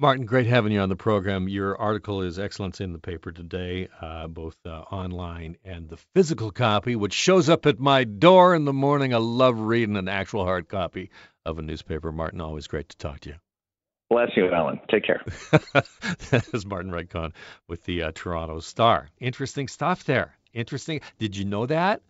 Martin, 0.00 0.26
great 0.26 0.46
having 0.46 0.72
you 0.72 0.80
on 0.80 0.88
the 0.88 0.96
program. 0.96 1.48
Your 1.48 1.80
article 1.80 2.20
is 2.20 2.36
excellent 2.36 2.80
in 2.80 2.92
the 2.92 2.98
paper 2.98 3.30
today, 3.30 3.88
uh, 4.00 4.26
both 4.26 4.56
uh, 4.66 4.80
online 4.90 5.56
and 5.64 5.88
the 5.88 5.98
physical 6.16 6.50
copy, 6.50 6.96
which 6.96 7.12
shows 7.12 7.48
up 7.48 7.64
at 7.64 7.78
my 7.78 8.02
door 8.02 8.56
in 8.56 8.64
the 8.64 8.72
morning. 8.72 9.14
I 9.14 9.18
love 9.18 9.60
reading 9.60 9.96
an 9.96 10.08
actual 10.08 10.44
hard 10.44 10.68
copy 10.68 11.10
of 11.46 11.60
a 11.60 11.62
newspaper. 11.62 12.10
Martin, 12.10 12.40
always 12.40 12.66
great 12.66 12.88
to 12.88 12.96
talk 12.96 13.20
to 13.20 13.30
you. 13.30 13.36
Bless 14.10 14.30
you, 14.36 14.50
Alan. 14.50 14.80
Take 14.90 15.04
care. 15.04 15.22
that 15.52 16.48
is 16.52 16.66
Martin 16.66 16.90
Regg-Cohn 16.90 17.32
with 17.68 17.84
the 17.84 18.02
uh, 18.02 18.12
Toronto 18.12 18.58
Star. 18.58 19.08
Interesting 19.20 19.68
stuff 19.68 20.02
there. 20.02 20.36
Interesting. 20.52 21.02
Did 21.20 21.36
you 21.36 21.44
know 21.44 21.66
that? 21.66 22.02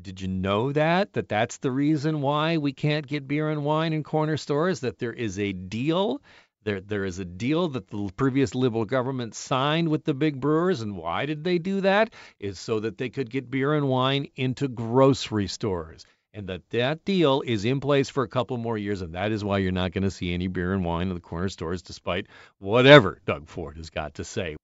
Did 0.00 0.20
you 0.20 0.28
know 0.28 0.72
that? 0.72 1.12
That 1.12 1.28
that's 1.28 1.58
the 1.58 1.70
reason 1.70 2.20
why 2.20 2.56
we 2.56 2.72
can't 2.72 3.06
get 3.06 3.28
beer 3.28 3.48
and 3.48 3.64
wine 3.64 3.92
in 3.92 4.02
corner 4.02 4.36
stores? 4.36 4.80
That 4.80 4.98
there 4.98 5.12
is 5.12 5.38
a 5.38 5.52
deal 5.52 6.20
there, 6.64 6.80
there 6.80 7.04
is 7.04 7.18
a 7.18 7.24
deal 7.24 7.68
that 7.68 7.88
the 7.88 8.10
previous 8.16 8.54
Liberal 8.54 8.84
government 8.84 9.34
signed 9.34 9.88
with 9.88 10.04
the 10.04 10.14
big 10.14 10.40
brewers, 10.40 10.80
and 10.80 10.96
why 10.96 11.26
did 11.26 11.44
they 11.44 11.58
do 11.58 11.80
that? 11.82 12.12
Is 12.38 12.58
so 12.58 12.80
that 12.80 12.98
they 12.98 13.08
could 13.08 13.30
get 13.30 13.50
beer 13.50 13.74
and 13.74 13.88
wine 13.88 14.28
into 14.36 14.68
grocery 14.68 15.46
stores, 15.46 16.04
and 16.32 16.48
that 16.48 16.68
that 16.70 17.04
deal 17.04 17.42
is 17.42 17.64
in 17.64 17.80
place 17.80 18.08
for 18.08 18.22
a 18.22 18.28
couple 18.28 18.56
more 18.56 18.78
years, 18.78 19.02
and 19.02 19.14
that 19.14 19.32
is 19.32 19.44
why 19.44 19.58
you're 19.58 19.72
not 19.72 19.92
going 19.92 20.04
to 20.04 20.10
see 20.10 20.34
any 20.34 20.46
beer 20.46 20.72
and 20.72 20.84
wine 20.84 21.08
in 21.08 21.14
the 21.14 21.20
corner 21.20 21.48
stores, 21.48 21.82
despite 21.82 22.26
whatever 22.58 23.20
Doug 23.24 23.48
Ford 23.48 23.76
has 23.76 23.90
got 23.90 24.14
to 24.14 24.24
say. 24.24 24.56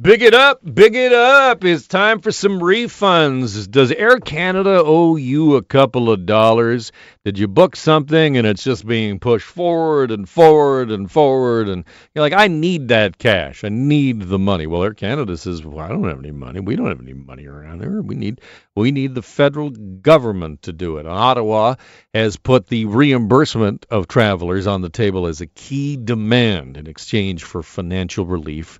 Big 0.00 0.22
it 0.22 0.32
up, 0.32 0.60
big 0.62 0.94
it 0.94 1.12
up. 1.12 1.64
It's 1.64 1.88
time 1.88 2.20
for 2.20 2.30
some 2.30 2.60
refunds. 2.60 3.68
Does 3.68 3.90
Air 3.90 4.20
Canada 4.20 4.80
owe 4.84 5.16
you 5.16 5.56
a 5.56 5.62
couple 5.62 6.08
of 6.08 6.24
dollars? 6.24 6.92
Did 7.24 7.36
you 7.36 7.48
book 7.48 7.74
something 7.74 8.36
and 8.36 8.46
it's 8.46 8.62
just 8.62 8.86
being 8.86 9.18
pushed 9.18 9.48
forward 9.48 10.12
and 10.12 10.28
forward 10.28 10.92
and 10.92 11.10
forward? 11.10 11.68
And 11.68 11.84
you're 12.14 12.22
like, 12.22 12.32
I 12.32 12.46
need 12.46 12.88
that 12.88 13.18
cash. 13.18 13.64
I 13.64 13.70
need 13.70 14.22
the 14.22 14.38
money. 14.38 14.68
Well, 14.68 14.84
Air 14.84 14.94
Canada 14.94 15.36
says, 15.36 15.64
well, 15.64 15.84
I 15.84 15.88
don't 15.88 16.08
have 16.08 16.20
any 16.20 16.30
money. 16.30 16.60
We 16.60 16.76
don't 16.76 16.86
have 16.86 17.00
any 17.00 17.14
money 17.14 17.46
around 17.46 17.80
here. 17.80 18.00
We 18.00 18.14
need 18.14 18.40
we 18.76 18.92
need 18.92 19.16
the 19.16 19.22
federal 19.22 19.70
government 19.70 20.62
to 20.62 20.72
do 20.72 20.98
it. 20.98 21.08
Ottawa 21.08 21.74
has 22.14 22.36
put 22.36 22.68
the 22.68 22.84
reimbursement 22.84 23.84
of 23.90 24.06
travelers 24.06 24.68
on 24.68 24.80
the 24.80 24.90
table 24.90 25.26
as 25.26 25.40
a 25.40 25.48
key 25.48 25.96
demand 25.96 26.76
in 26.76 26.86
exchange 26.86 27.42
for 27.42 27.64
financial 27.64 28.24
relief 28.24 28.78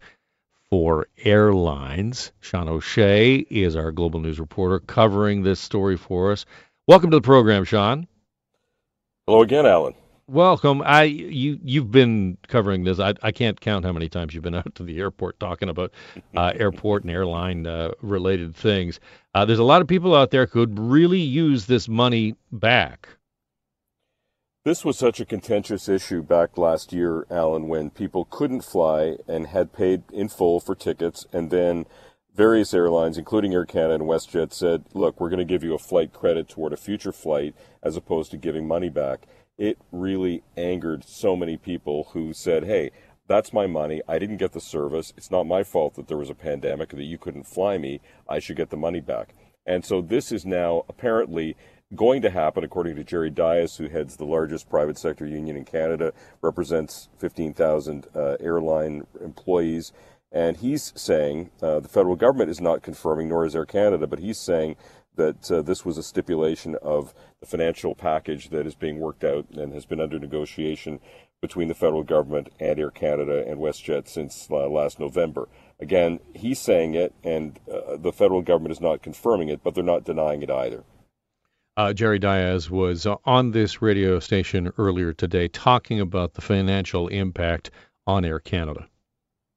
for 0.70 1.06
airlines. 1.24 2.32
Sean 2.40 2.68
O'Shea 2.68 3.36
is 3.50 3.76
our 3.76 3.92
global 3.92 4.20
news 4.20 4.38
reporter 4.38 4.80
covering 4.80 5.42
this 5.42 5.60
story 5.60 5.96
for 5.96 6.32
us. 6.32 6.44
Welcome 6.86 7.10
to 7.10 7.16
the 7.16 7.22
program, 7.22 7.64
Sean. 7.64 8.06
Hello 9.26 9.42
again, 9.42 9.66
Alan. 9.66 9.94
Welcome. 10.26 10.82
I 10.84 11.04
you 11.04 11.58
you've 11.62 11.90
been 11.90 12.36
covering 12.48 12.84
this. 12.84 12.98
I 12.98 13.14
I 13.22 13.32
can't 13.32 13.58
count 13.58 13.86
how 13.86 13.92
many 13.92 14.10
times 14.10 14.34
you've 14.34 14.44
been 14.44 14.54
out 14.56 14.74
to 14.74 14.82
the 14.82 14.98
airport 14.98 15.40
talking 15.40 15.70
about 15.70 15.92
uh, 16.36 16.52
airport 16.54 17.02
and 17.02 17.10
airline 17.10 17.66
uh, 17.66 17.92
related 18.02 18.54
things. 18.54 19.00
Uh, 19.34 19.46
there's 19.46 19.58
a 19.58 19.64
lot 19.64 19.80
of 19.80 19.88
people 19.88 20.14
out 20.14 20.30
there 20.30 20.44
who 20.46 20.66
could 20.66 20.78
really 20.78 21.20
use 21.20 21.64
this 21.64 21.88
money 21.88 22.34
back. 22.52 23.08
This 24.68 24.84
was 24.84 24.98
such 24.98 25.18
a 25.18 25.24
contentious 25.24 25.88
issue 25.88 26.22
back 26.22 26.58
last 26.58 26.92
year, 26.92 27.26
Alan, 27.30 27.68
when 27.68 27.88
people 27.88 28.26
couldn't 28.26 28.60
fly 28.60 29.16
and 29.26 29.46
had 29.46 29.72
paid 29.72 30.02
in 30.12 30.28
full 30.28 30.60
for 30.60 30.74
tickets, 30.74 31.24
and 31.32 31.48
then 31.48 31.86
various 32.34 32.74
airlines, 32.74 33.16
including 33.16 33.54
Air 33.54 33.64
Canada 33.64 33.94
and 33.94 34.02
WestJet, 34.02 34.52
said, 34.52 34.84
"Look, 34.92 35.18
we're 35.18 35.30
going 35.30 35.38
to 35.38 35.46
give 35.46 35.64
you 35.64 35.72
a 35.72 35.78
flight 35.78 36.12
credit 36.12 36.50
toward 36.50 36.74
a 36.74 36.76
future 36.76 37.12
flight, 37.12 37.54
as 37.82 37.96
opposed 37.96 38.30
to 38.32 38.36
giving 38.36 38.68
money 38.68 38.90
back." 38.90 39.26
It 39.56 39.78
really 39.90 40.42
angered 40.54 41.02
so 41.02 41.34
many 41.34 41.56
people 41.56 42.10
who 42.12 42.34
said, 42.34 42.64
"Hey." 42.64 42.90
That's 43.26 43.54
my 43.54 43.66
money. 43.66 44.02
I 44.06 44.18
didn't 44.18 44.36
get 44.36 44.52
the 44.52 44.60
service. 44.60 45.14
It's 45.16 45.30
not 45.30 45.44
my 45.44 45.62
fault 45.62 45.94
that 45.94 46.08
there 46.08 46.16
was 46.18 46.30
a 46.30 46.34
pandemic, 46.34 46.90
that 46.90 47.02
you 47.02 47.16
couldn't 47.16 47.46
fly 47.46 47.78
me. 47.78 48.00
I 48.28 48.38
should 48.38 48.56
get 48.56 48.68
the 48.68 48.76
money 48.76 49.00
back. 49.00 49.34
And 49.66 49.84
so 49.84 50.00
this 50.00 50.32
is 50.32 50.46
now 50.46 50.86
apparently 50.88 51.54
going 51.94 52.22
to 52.22 52.30
happen, 52.30 52.64
according 52.64 52.96
to 52.96 53.04
Jerry 53.04 53.30
Dias, 53.30 53.76
who 53.76 53.88
heads 53.88 54.16
the 54.16 54.24
largest 54.24 54.68
private 54.68 54.98
sector 54.98 55.26
union 55.26 55.56
in 55.56 55.64
Canada, 55.64 56.12
represents 56.42 57.08
15,000 57.18 58.06
uh, 58.14 58.36
airline 58.40 59.06
employees. 59.22 59.92
And 60.30 60.58
he's 60.58 60.92
saying 60.94 61.50
uh, 61.62 61.80
the 61.80 61.88
federal 61.88 62.16
government 62.16 62.50
is 62.50 62.60
not 62.60 62.82
confirming, 62.82 63.30
nor 63.30 63.46
is 63.46 63.56
Air 63.56 63.64
Canada, 63.64 64.06
but 64.06 64.18
he's 64.18 64.38
saying 64.38 64.76
that 65.16 65.50
uh, 65.50 65.62
this 65.62 65.84
was 65.84 65.96
a 65.96 66.02
stipulation 66.02 66.76
of 66.82 67.14
the 67.40 67.46
financial 67.46 67.94
package 67.94 68.50
that 68.50 68.66
is 68.66 68.74
being 68.74 68.98
worked 68.98 69.24
out 69.24 69.46
and 69.50 69.72
has 69.72 69.86
been 69.86 70.00
under 70.00 70.18
negotiation 70.18 71.00
between 71.40 71.68
the 71.68 71.74
federal 71.74 72.02
government 72.02 72.48
and 72.60 72.78
Air 72.78 72.90
Canada 72.90 73.44
and 73.46 73.58
WestJet 73.58 74.08
since 74.08 74.48
uh, 74.50 74.68
last 74.68 75.00
November. 75.00 75.48
Again, 75.80 76.20
he's 76.34 76.58
saying 76.58 76.94
it, 76.94 77.14
and 77.24 77.58
uh, 77.72 77.96
the 77.96 78.12
federal 78.12 78.42
government 78.42 78.72
is 78.72 78.80
not 78.80 79.02
confirming 79.02 79.48
it, 79.48 79.62
but 79.62 79.74
they're 79.74 79.84
not 79.84 80.04
denying 80.04 80.42
it 80.42 80.50
either. 80.50 80.84
Uh, 81.78 81.92
Jerry 81.92 82.18
Dias 82.18 82.68
was 82.68 83.06
on 83.24 83.52
this 83.52 83.80
radio 83.80 84.18
station 84.18 84.72
earlier 84.78 85.12
today 85.12 85.46
talking 85.46 86.00
about 86.00 86.34
the 86.34 86.40
financial 86.40 87.06
impact 87.06 87.70
on 88.04 88.24
Air 88.24 88.40
Canada. 88.40 88.88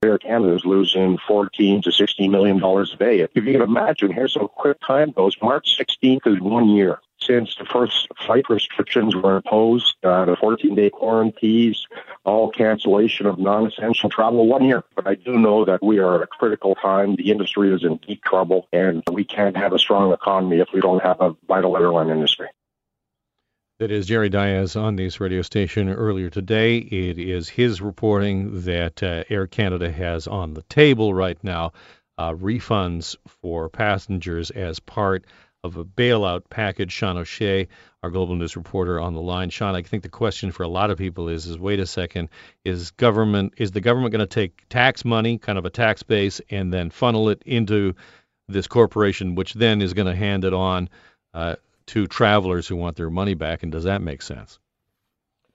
Air 0.03 0.19
Canada 0.19 0.53
is 0.53 0.63
losing 0.63 1.17
14 1.27 1.81
to 1.81 1.91
16 1.91 2.29
million 2.29 2.59
dollars 2.59 2.93
a 2.93 2.97
day. 2.97 3.21
If 3.21 3.31
you 3.33 3.41
can 3.41 3.63
imagine, 3.63 4.13
here's 4.13 4.35
how 4.35 4.45
quick 4.45 4.77
time 4.85 5.09
goes. 5.09 5.35
March 5.41 5.75
16th 5.79 6.27
is 6.27 6.39
one 6.39 6.69
year 6.69 6.99
since 7.21 7.55
the 7.55 7.65
first 7.65 8.07
flight 8.25 8.49
restrictions 8.49 9.15
were 9.15 9.37
imposed, 9.37 9.95
uh, 10.03 10.25
the 10.25 10.35
14-day 10.35 10.89
quarantines, 10.89 11.87
all 12.23 12.49
cancellation 12.49 13.25
of 13.25 13.37
non-essential 13.37 14.09
travel, 14.09 14.47
one 14.47 14.63
year. 14.63 14.83
But 14.95 15.07
I 15.07 15.15
do 15.15 15.37
know 15.37 15.65
that 15.65 15.83
we 15.83 15.99
are 15.99 16.15
at 16.15 16.21
a 16.21 16.27
critical 16.27 16.75
time. 16.75 17.15
The 17.15 17.31
industry 17.31 17.73
is 17.73 17.83
in 17.83 17.97
deep 17.97 18.23
trouble, 18.23 18.67
and 18.73 19.03
we 19.11 19.23
can't 19.23 19.55
have 19.55 19.73
a 19.73 19.79
strong 19.79 20.11
economy 20.13 20.59
if 20.59 20.69
we 20.73 20.81
don't 20.81 21.03
have 21.03 21.21
a 21.21 21.35
vital 21.47 21.77
airline 21.77 22.09
industry. 22.09 22.47
That 23.79 23.91
is 23.91 24.05
Jerry 24.05 24.29
Dias 24.29 24.75
on 24.75 24.95
this 24.95 25.19
radio 25.19 25.41
station 25.41 25.89
earlier 25.89 26.29
today. 26.29 26.77
It 26.77 27.17
is 27.17 27.49
his 27.49 27.81
reporting 27.81 28.61
that 28.61 29.01
uh, 29.01 29.23
Air 29.27 29.47
Canada 29.47 29.91
has 29.91 30.27
on 30.27 30.53
the 30.53 30.61
table 30.63 31.15
right 31.15 31.43
now 31.43 31.71
uh, 32.19 32.33
refunds 32.33 33.15
for 33.41 33.69
passengers 33.69 34.51
as 34.51 34.79
part 34.79 35.25
of 35.63 35.77
a 35.77 35.85
bailout 35.85 36.43
package. 36.49 36.91
Sean 36.91 37.17
O'Shea, 37.17 37.67
our 38.03 38.09
global 38.09 38.35
news 38.35 38.55
reporter, 38.55 38.99
on 38.99 39.13
the 39.13 39.21
line. 39.21 39.49
Sean, 39.49 39.75
I 39.75 39.81
think 39.81 40.03
the 40.03 40.09
question 40.09 40.51
for 40.51 40.63
a 40.63 40.67
lot 40.67 40.91
of 40.91 40.97
people 40.97 41.29
is: 41.29 41.45
is 41.45 41.57
wait 41.57 41.79
a 41.79 41.85
second, 41.85 42.29
is 42.65 42.91
government 42.91 43.53
is 43.57 43.71
the 43.71 43.81
government 43.81 44.11
going 44.11 44.19
to 44.19 44.27
take 44.27 44.67
tax 44.69 45.05
money, 45.05 45.37
kind 45.37 45.57
of 45.57 45.65
a 45.65 45.69
tax 45.69 46.03
base, 46.03 46.41
and 46.49 46.73
then 46.73 46.89
funnel 46.89 47.29
it 47.29 47.43
into 47.45 47.95
this 48.47 48.67
corporation, 48.67 49.35
which 49.35 49.53
then 49.53 49.81
is 49.81 49.93
going 49.93 50.07
to 50.07 50.15
hand 50.15 50.43
it 50.43 50.53
on? 50.53 50.89
Uh, 51.33 51.55
to 51.87 52.07
travelers 52.07 52.67
who 52.67 52.75
want 52.77 52.95
their 52.95 53.09
money 53.09 53.33
back, 53.33 53.63
and 53.63 53.71
does 53.71 53.83
that 53.83 54.01
make 54.01 54.21
sense? 54.21 54.59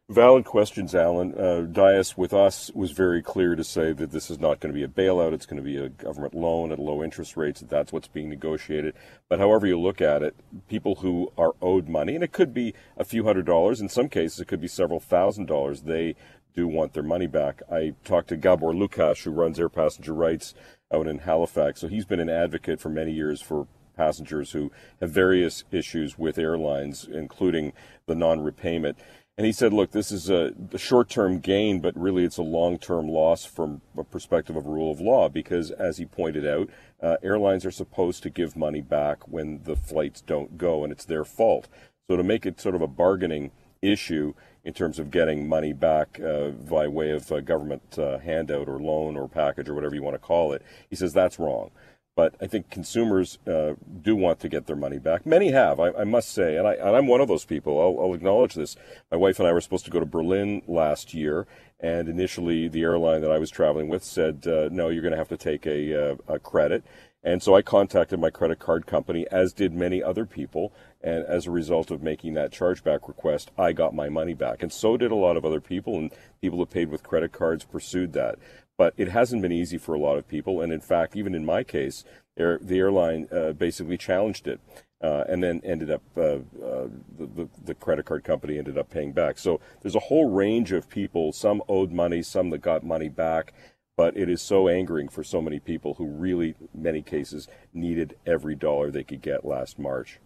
Valid 0.08 0.44
questions, 0.44 0.94
Alan. 0.94 1.34
Uh, 1.36 1.62
Dias 1.62 2.16
with 2.16 2.32
us 2.32 2.70
was 2.76 2.92
very 2.92 3.20
clear 3.20 3.56
to 3.56 3.64
say 3.64 3.90
that 3.92 4.12
this 4.12 4.30
is 4.30 4.38
not 4.38 4.60
going 4.60 4.72
to 4.72 4.78
be 4.78 4.84
a 4.84 4.88
bailout. 4.88 5.32
It's 5.32 5.46
going 5.46 5.56
to 5.56 5.64
be 5.64 5.78
a 5.78 5.88
government 5.88 6.32
loan 6.32 6.70
at 6.70 6.78
low 6.78 7.02
interest 7.02 7.36
rates. 7.36 7.58
That 7.58 7.70
that's 7.70 7.92
what's 7.92 8.06
being 8.06 8.28
negotiated. 8.28 8.94
But 9.28 9.40
however 9.40 9.66
you 9.66 9.80
look 9.80 10.00
at 10.00 10.22
it, 10.22 10.36
people 10.68 10.96
who 10.96 11.32
are 11.36 11.54
owed 11.60 11.88
money, 11.88 12.14
and 12.14 12.22
it 12.22 12.30
could 12.30 12.54
be 12.54 12.72
a 12.96 13.02
few 13.04 13.24
hundred 13.24 13.46
dollars. 13.46 13.80
In 13.80 13.88
some 13.88 14.08
cases, 14.08 14.38
it 14.38 14.46
could 14.46 14.60
be 14.60 14.68
several 14.68 15.00
thousand 15.00 15.46
dollars. 15.46 15.82
They 15.82 16.14
do 16.54 16.68
want 16.68 16.92
their 16.92 17.02
money 17.02 17.26
back. 17.26 17.60
I 17.68 17.94
talked 18.04 18.28
to 18.28 18.36
Gabor 18.36 18.74
Lukacs, 18.74 19.24
who 19.24 19.32
runs 19.32 19.58
Air 19.58 19.68
Passenger 19.68 20.14
Rights 20.14 20.54
out 20.94 21.08
in 21.08 21.18
Halifax. 21.18 21.80
So 21.80 21.88
he's 21.88 22.04
been 22.04 22.20
an 22.20 22.30
advocate 22.30 22.80
for 22.80 22.90
many 22.90 23.10
years 23.10 23.42
for 23.42 23.66
passengers 23.96 24.52
who 24.52 24.70
have 25.00 25.10
various 25.10 25.64
issues 25.72 26.16
with 26.16 26.38
airlines, 26.38 27.08
including 27.10 27.72
the 28.06 28.14
non 28.14 28.40
repayment. 28.40 28.96
And 29.38 29.44
he 29.44 29.52
said, 29.52 29.74
look, 29.74 29.90
this 29.90 30.10
is 30.10 30.30
a, 30.30 30.54
a 30.72 30.78
short 30.78 31.10
term 31.10 31.40
gain, 31.40 31.80
but 31.80 31.94
really 31.94 32.24
it's 32.24 32.38
a 32.38 32.42
long 32.42 32.78
term 32.78 33.06
loss 33.06 33.44
from 33.44 33.82
a 33.96 34.02
perspective 34.02 34.56
of 34.56 34.66
rule 34.66 34.90
of 34.90 34.98
law 34.98 35.28
because, 35.28 35.70
as 35.72 35.98
he 35.98 36.06
pointed 36.06 36.46
out, 36.46 36.70
uh, 37.02 37.16
airlines 37.22 37.66
are 37.66 37.70
supposed 37.70 38.22
to 38.22 38.30
give 38.30 38.56
money 38.56 38.80
back 38.80 39.28
when 39.28 39.62
the 39.64 39.76
flights 39.76 40.22
don't 40.22 40.56
go, 40.56 40.84
and 40.84 40.92
it's 40.92 41.04
their 41.04 41.24
fault. 41.24 41.68
So, 42.08 42.16
to 42.16 42.22
make 42.22 42.46
it 42.46 42.60
sort 42.60 42.74
of 42.74 42.80
a 42.80 42.86
bargaining 42.86 43.50
issue 43.82 44.32
in 44.64 44.72
terms 44.72 44.98
of 44.98 45.10
getting 45.10 45.46
money 45.46 45.74
back 45.74 46.18
uh, 46.18 46.48
by 46.48 46.88
way 46.88 47.10
of 47.10 47.30
a 47.30 47.42
government 47.42 47.98
uh, 47.98 48.18
handout 48.18 48.68
or 48.68 48.80
loan 48.80 49.18
or 49.18 49.28
package 49.28 49.68
or 49.68 49.74
whatever 49.74 49.94
you 49.94 50.02
want 50.02 50.14
to 50.14 50.18
call 50.18 50.54
it, 50.54 50.62
he 50.88 50.96
says 50.96 51.12
that's 51.12 51.38
wrong. 51.38 51.70
But 52.16 52.34
I 52.40 52.46
think 52.46 52.70
consumers 52.70 53.38
uh, 53.46 53.74
do 54.02 54.16
want 54.16 54.40
to 54.40 54.48
get 54.48 54.66
their 54.66 54.74
money 54.74 54.98
back. 54.98 55.26
Many 55.26 55.52
have, 55.52 55.78
I, 55.78 55.90
I 55.92 56.04
must 56.04 56.32
say, 56.32 56.56
and, 56.56 56.66
I, 56.66 56.98
am 56.98 57.06
one 57.06 57.20
of 57.20 57.28
those 57.28 57.44
people. 57.44 57.78
I'll, 57.78 58.02
I'll, 58.02 58.14
acknowledge 58.14 58.54
this. 58.54 58.74
My 59.10 59.18
wife 59.18 59.38
and 59.38 59.46
I 59.46 59.52
were 59.52 59.60
supposed 59.60 59.84
to 59.84 59.90
go 59.90 60.00
to 60.00 60.06
Berlin 60.06 60.62
last 60.66 61.12
year, 61.12 61.46
and 61.78 62.08
initially 62.08 62.68
the 62.68 62.82
airline 62.82 63.20
that 63.20 63.30
I 63.30 63.38
was 63.38 63.50
traveling 63.50 63.88
with 63.88 64.02
said, 64.02 64.46
uh, 64.46 64.70
"No, 64.72 64.88
you're 64.88 65.02
going 65.02 65.12
to 65.12 65.18
have 65.18 65.28
to 65.28 65.36
take 65.36 65.66
a, 65.66 66.12
uh, 66.12 66.16
a 66.26 66.38
credit." 66.38 66.84
And 67.26 67.42
so 67.42 67.56
I 67.56 67.62
contacted 67.62 68.20
my 68.20 68.30
credit 68.30 68.60
card 68.60 68.86
company, 68.86 69.26
as 69.32 69.52
did 69.52 69.74
many 69.74 70.00
other 70.00 70.24
people. 70.24 70.72
And 71.02 71.24
as 71.24 71.46
a 71.46 71.50
result 71.50 71.90
of 71.90 72.00
making 72.00 72.34
that 72.34 72.52
chargeback 72.52 73.08
request, 73.08 73.50
I 73.58 73.72
got 73.72 73.96
my 73.96 74.08
money 74.08 74.32
back. 74.32 74.62
And 74.62 74.72
so 74.72 74.96
did 74.96 75.10
a 75.10 75.16
lot 75.16 75.36
of 75.36 75.44
other 75.44 75.60
people. 75.60 75.98
And 75.98 76.12
people 76.40 76.60
who 76.60 76.66
paid 76.66 76.88
with 76.88 77.02
credit 77.02 77.32
cards 77.32 77.64
pursued 77.64 78.12
that. 78.12 78.38
But 78.78 78.94
it 78.96 79.08
hasn't 79.08 79.42
been 79.42 79.52
easy 79.52 79.78
for 79.78 79.94
a 79.94 79.98
lot 79.98 80.18
of 80.18 80.28
people. 80.28 80.60
And 80.60 80.72
in 80.72 80.80
fact, 80.80 81.16
even 81.16 81.34
in 81.34 81.44
my 81.44 81.64
case, 81.64 82.04
air, 82.36 82.58
the 82.60 82.78
airline 82.78 83.28
uh, 83.32 83.52
basically 83.52 83.96
challenged 83.96 84.46
it. 84.46 84.60
Uh, 85.02 85.24
and 85.28 85.42
then 85.42 85.60
ended 85.62 85.90
up 85.90 86.02
uh, 86.16 86.20
uh, 86.64 86.88
the, 87.18 87.26
the, 87.26 87.48
the, 87.66 87.74
credit 87.74 88.06
card 88.06 88.24
company 88.24 88.56
ended 88.56 88.78
up 88.78 88.88
paying 88.88 89.12
back. 89.12 89.36
So 89.36 89.60
there's 89.82 89.94
a 89.94 90.00
whole 90.00 90.30
range 90.30 90.72
of 90.72 90.88
people. 90.88 91.34
Some 91.34 91.62
owed 91.68 91.92
money, 91.92 92.22
some 92.22 92.48
that 92.48 92.62
got 92.62 92.82
money 92.82 93.10
back. 93.10 93.52
But 93.94 94.16
it 94.16 94.30
is 94.30 94.40
so 94.40 94.68
angering 94.68 95.08
for 95.08 95.22
so 95.22 95.42
many 95.42 95.58
people 95.58 95.94
who 95.94 96.06
really, 96.06 96.54
many 96.74 97.02
cases, 97.02 97.46
needed 97.74 98.16
every 98.26 98.54
dollar 98.54 98.90
they 98.90 99.04
could 99.04 99.20
get 99.20 99.44
last 99.44 99.78
March. 99.78 100.18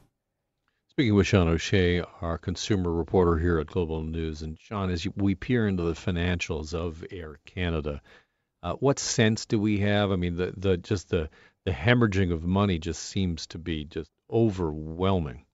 Speaking 0.89 1.15
with 1.15 1.29
Sean 1.29 1.49
O'Shea, 1.49 2.03
our 2.21 2.37
consumer 2.37 2.93
reporter 2.93 3.39
here 3.39 3.59
at 3.59 3.69
Global 3.69 4.03
News, 4.03 4.43
and 4.43 4.59
Sean, 4.61 4.91
as 4.91 5.07
we 5.17 5.35
peer 5.35 5.69
into 5.69 5.85
the 5.85 5.95
financials 5.95 6.75
of 6.75 7.05
Air 7.13 7.39
Canada, 7.47 8.03
uh, 8.63 8.75
what 8.75 8.99
sense 8.99 9.47
do 9.47 9.59
we 9.59 9.79
have? 9.81 10.11
I 10.11 10.17
mean, 10.17 10.37
the, 10.37 10.53
the 10.57 10.77
just 10.77 11.09
the 11.09 11.29
the 11.65 11.73
hemorrhaging 11.73 12.33
of 12.33 12.43
money 12.43 12.79
just 12.79 13.03
seems 13.03 13.47
to 13.49 13.59
be 13.59 13.85
just 13.85 14.11
overwhelming. 14.31 15.45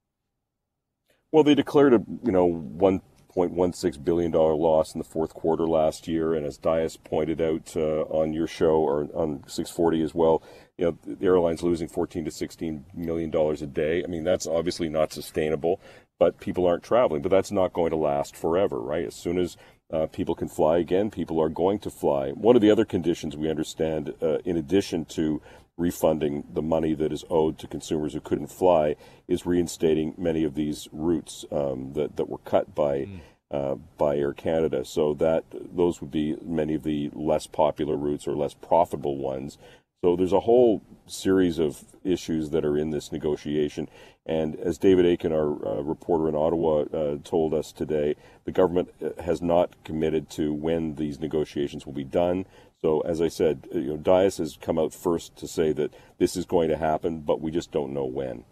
Well, 1.32 1.44
they 1.44 1.54
declared 1.54 1.94
a 1.94 2.02
you 2.24 2.32
know 2.32 2.46
one 2.46 3.00
point 3.28 3.52
one 3.52 3.72
six 3.72 3.96
billion 3.96 4.30
dollar 4.30 4.54
loss 4.54 4.94
in 4.94 4.98
the 4.98 5.04
fourth 5.04 5.34
quarter 5.34 5.66
last 5.66 6.08
year, 6.08 6.34
and 6.34 6.46
as 6.46 6.56
Dias 6.56 6.96
pointed 6.96 7.40
out 7.40 7.76
uh, 7.76 8.02
on 8.02 8.32
your 8.32 8.46
show 8.46 8.76
or 8.76 9.08
on 9.14 9.44
640 9.46 10.02
as 10.02 10.14
well, 10.14 10.42
you 10.78 10.86
know 10.86 10.98
the 11.04 11.26
airline's 11.26 11.62
losing 11.62 11.88
14 11.88 12.24
to 12.24 12.30
16 12.30 12.86
million 12.94 13.30
dollars 13.30 13.62
a 13.62 13.66
day. 13.66 14.02
I 14.02 14.06
mean 14.06 14.24
that's 14.24 14.46
obviously 14.46 14.88
not 14.88 15.12
sustainable, 15.12 15.80
but 16.18 16.40
people 16.40 16.66
aren't 16.66 16.84
traveling. 16.84 17.22
But 17.22 17.30
that's 17.30 17.52
not 17.52 17.72
going 17.72 17.90
to 17.90 17.96
last 17.96 18.34
forever, 18.34 18.80
right? 18.80 19.04
As 19.06 19.14
soon 19.14 19.38
as 19.38 19.56
uh, 19.92 20.06
people 20.06 20.34
can 20.34 20.48
fly 20.48 20.78
again. 20.78 21.10
People 21.10 21.40
are 21.40 21.48
going 21.48 21.78
to 21.80 21.90
fly. 21.90 22.30
One 22.30 22.56
of 22.56 22.62
the 22.62 22.70
other 22.70 22.84
conditions 22.84 23.36
we 23.36 23.50
understand, 23.50 24.14
uh, 24.20 24.38
in 24.44 24.56
addition 24.56 25.04
to 25.06 25.40
refunding 25.76 26.44
the 26.52 26.62
money 26.62 26.94
that 26.94 27.12
is 27.12 27.24
owed 27.28 27.58
to 27.58 27.66
consumers 27.66 28.14
who 28.14 28.20
couldn't 28.20 28.48
fly, 28.48 28.96
is 29.28 29.46
reinstating 29.46 30.14
many 30.16 30.42
of 30.42 30.54
these 30.54 30.88
routes 30.92 31.44
um, 31.52 31.92
that 31.92 32.16
that 32.16 32.28
were 32.28 32.38
cut 32.38 32.74
by. 32.74 33.00
Mm. 33.00 33.20
Uh, 33.48 33.76
by 33.96 34.16
Air 34.16 34.32
Canada, 34.32 34.84
so 34.84 35.14
that 35.14 35.44
those 35.52 36.00
would 36.00 36.10
be 36.10 36.36
many 36.44 36.74
of 36.74 36.82
the 36.82 37.10
less 37.14 37.46
popular 37.46 37.94
routes 37.96 38.26
or 38.26 38.34
less 38.34 38.54
profitable 38.54 39.18
ones. 39.18 39.56
So 40.02 40.16
there's 40.16 40.32
a 40.32 40.40
whole 40.40 40.82
series 41.06 41.58
of 41.58 41.84
issues 42.04 42.50
that 42.50 42.64
are 42.64 42.76
in 42.76 42.90
this 42.90 43.12
negotiation. 43.12 43.88
And 44.24 44.56
as 44.56 44.78
David 44.78 45.06
Akin, 45.06 45.32
our 45.32 45.50
uh, 45.66 45.82
reporter 45.82 46.28
in 46.28 46.34
Ottawa, 46.34 46.84
uh, 46.92 47.18
told 47.22 47.54
us 47.54 47.72
today, 47.72 48.16
the 48.44 48.52
government 48.52 48.92
uh, 49.02 49.22
has 49.22 49.40
not 49.40 49.74
committed 49.84 50.28
to 50.30 50.52
when 50.52 50.96
these 50.96 51.20
negotiations 51.20 51.86
will 51.86 51.92
be 51.92 52.04
done. 52.04 52.44
So, 52.82 53.00
as 53.00 53.22
I 53.22 53.28
said, 53.28 53.68
uh, 53.74 53.78
you 53.78 53.88
know, 53.88 53.96
Dias 53.96 54.38
has 54.38 54.58
come 54.60 54.78
out 54.78 54.92
first 54.92 55.36
to 55.36 55.48
say 55.48 55.72
that 55.72 55.94
this 56.18 56.36
is 56.36 56.44
going 56.44 56.68
to 56.70 56.76
happen, 56.76 57.20
but 57.20 57.40
we 57.40 57.50
just 57.50 57.70
don't 57.70 57.94
know 57.94 58.04
when. 58.04 58.44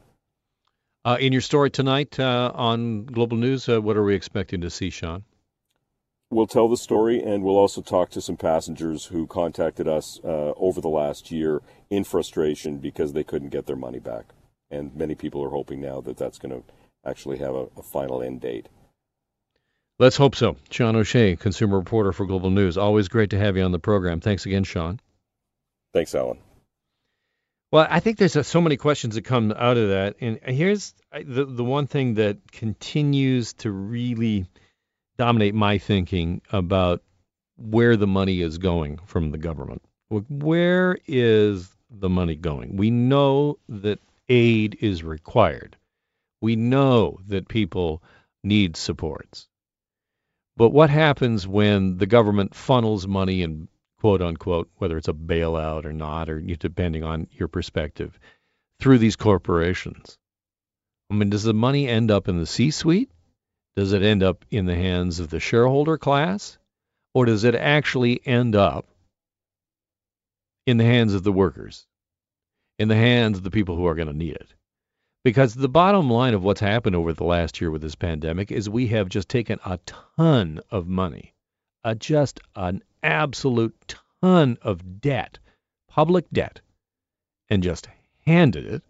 Uh, 1.05 1.19
in 1.21 1.33
your 1.33 1.43
story 1.43 1.71
tonight 1.71 2.19
uh, 2.19 2.51
on 2.55 3.05
Global 3.05 3.37
News, 3.37 3.69
what 3.69 3.97
are 3.97 4.05
we 4.05 4.15
expecting 4.15 4.63
to 4.63 4.71
see, 4.71 4.91
Sean? 4.91 5.25
We'll 6.31 6.47
tell 6.47 6.69
the 6.69 6.77
story, 6.77 7.23
and 7.23 7.45
we'll 7.45 7.59
also 7.59 7.81
talk 7.81 8.11
to 8.11 8.21
some 8.21 8.37
passengers 8.37 9.07
who 9.07 9.27
contacted 9.27 9.87
us 9.87 10.19
uh, 10.25 10.53
over 10.57 10.81
the 10.81 10.89
last 10.89 11.31
year 11.31 11.63
in 11.91 12.03
frustration 12.03 12.79
because 12.79 13.13
they 13.13 13.25
couldn't 13.25 13.51
get 13.51 13.67
their 13.67 13.77
money 13.77 14.01
back 14.01 14.33
and 14.75 14.95
many 14.95 15.15
people 15.15 15.43
are 15.43 15.51
hoping 15.51 15.81
now 15.81 16.01
that 16.01 16.17
that's 16.17 16.39
going 16.39 16.53
to 16.53 16.63
actually 17.07 17.39
have 17.39 17.55
a, 17.55 17.67
a 17.77 17.83
final 17.83 18.23
end 18.23 18.41
date. 18.41 18.69
Let's 19.99 20.17
hope 20.17 20.35
so. 20.35 20.57
Sean 20.71 20.97
O'Shea, 20.97 21.37
consumer 21.37 21.79
reporter 21.79 22.13
for 22.13 22.27
Global 22.27 22.51
News. 22.51 22.77
Always 22.77 23.09
great 23.09 23.31
to 23.31 23.39
have 23.39 23.57
you 23.57 23.63
on 23.63 23.73
the 23.73 23.79
program. 23.79 24.21
Thanks 24.21 24.45
again, 24.45 24.65
Sean. 24.65 25.01
Thanks, 25.93 26.15
Alan. 26.15 26.39
Well, 27.71 27.87
I 27.89 28.01
think 28.01 28.19
there's 28.19 28.37
uh, 28.37 28.43
so 28.43 28.61
many 28.61 28.77
questions 28.77 29.15
that 29.15 29.23
come 29.23 29.53
out 29.57 29.77
of 29.77 29.89
that, 29.91 30.17
and 30.21 30.41
here's 30.45 30.95
uh, 31.13 31.21
the 31.25 31.45
the 31.45 31.65
one 31.65 31.87
thing 31.87 32.15
that 32.15 32.53
continues 32.53 33.53
to 33.55 33.71
really 33.71 34.47
dominate 35.17 35.55
my 35.55 35.79
thinking 35.79 36.41
about 36.53 37.03
where 37.57 37.97
the 37.97 38.07
money 38.07 38.41
is 38.41 38.59
going 38.59 38.99
from 39.07 39.31
the 39.31 39.39
government 39.39 39.83
Where 40.09 40.99
is 41.07 41.71
the 41.91 42.09
money 42.09 42.37
going? 42.37 42.77
We 42.77 42.91
know 42.91 43.59
that 43.69 44.01
aid 44.29 44.77
is 44.81 45.03
required. 45.03 45.77
We 46.41 46.57
know 46.57 47.19
that 47.29 47.49
people 47.49 48.03
need 48.43 48.77
supports. 48.77 49.49
But 50.57 50.71
what 50.71 50.91
happens 50.91 51.49
when 51.49 51.99
the 51.99 52.07
government 52.07 52.55
funnels 52.55 53.07
money 53.07 53.43
and 53.43 53.69
quote 53.99 54.23
unquote, 54.23 54.69
whether 54.77 54.97
it's 54.99 55.09
a 55.09 55.15
bailout 55.15 55.85
or 55.85 55.93
not, 55.93 56.29
or 56.29 56.41
depending 56.41 57.03
on 57.03 57.27
your 57.33 57.49
perspective, 57.49 58.19
through 58.79 58.99
these 58.99 59.17
corporations? 59.17 60.19
I 61.11 61.15
mean, 61.15 61.31
does 61.31 61.43
the 61.43 61.55
money 61.55 61.89
end 61.89 62.11
up 62.11 62.29
in 62.29 62.39
the 62.39 62.47
C 62.47 62.71
suite? 62.71 63.11
Does 63.77 63.93
it 63.93 64.03
end 64.03 64.23
up 64.23 64.45
in 64.51 64.67
the 64.67 64.77
hands 64.77 65.19
of 65.19 65.31
the 65.31 65.41
shareholder 65.41 65.99
class? 65.99 66.59
Or 67.13 67.25
does 67.25 67.45
it 67.45 67.55
actually 67.55 68.21
end 68.27 68.57
up 68.57 68.87
in 70.67 70.77
the 70.77 70.85
hands 70.85 71.15
of 71.15 71.23
the 71.23 71.33
workers, 71.33 71.87
in 72.79 72.89
the 72.89 72.97
hands 72.97 73.39
of 73.39 73.45
the 73.45 73.51
people 73.51 73.77
who 73.77 73.87
are 73.87 73.95
going 73.95 74.09
to 74.09 74.15
need 74.15 74.35
it? 74.35 74.55
Because 75.25 75.55
the 75.55 75.69
bottom 75.69 76.11
line 76.11 76.35
of 76.35 76.45
what's 76.45 76.61
happened 76.61 76.95
over 76.95 77.13
the 77.13 77.25
last 77.25 77.61
year 77.61 77.71
with 77.71 77.83
this 77.83 77.95
pandemic 77.95 78.53
is 78.53 78.69
we 78.69 78.89
have 78.89 79.09
just 79.09 79.29
taken 79.29 79.59
a 79.65 79.79
ton 80.17 80.61
of 80.71 80.87
money, 80.87 81.35
a 81.83 81.95
just 81.95 82.41
an 82.55 82.83
absolute 83.03 83.95
ton 84.19 84.59
of 84.63 85.01
debt, 85.01 85.39
public 85.89 86.27
debt, 86.31 86.61
and 87.49 87.63
just 87.63 87.89
handed 88.27 88.67
it 88.67 88.83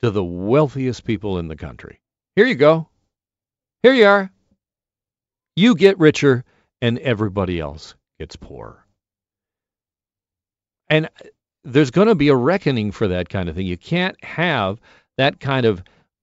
to 0.00 0.10
the 0.10 0.24
wealthiest 0.24 1.04
people 1.04 1.38
in 1.38 1.48
the 1.48 1.56
country. 1.56 2.00
Here 2.36 2.46
you 2.46 2.54
go. 2.54 2.88
Here 3.84 3.92
you 3.92 4.06
are. 4.06 4.30
You 5.56 5.74
get 5.74 5.98
richer, 5.98 6.42
and 6.80 6.98
everybody 7.00 7.60
else 7.60 7.94
gets 8.18 8.34
poorer. 8.34 8.82
And 10.88 11.04
uh, 11.04 11.28
there's 11.64 11.90
going 11.90 12.08
to 12.08 12.14
be 12.14 12.28
a 12.28 12.34
reckoning 12.34 12.92
for 12.92 13.08
that 13.08 13.28
kind 13.28 13.46
of 13.46 13.54
thing. 13.54 13.66
You 13.66 13.76
can't 13.76 14.16
have 14.24 14.80
that 15.18 15.38
kind 15.38 15.66
of 15.66 15.82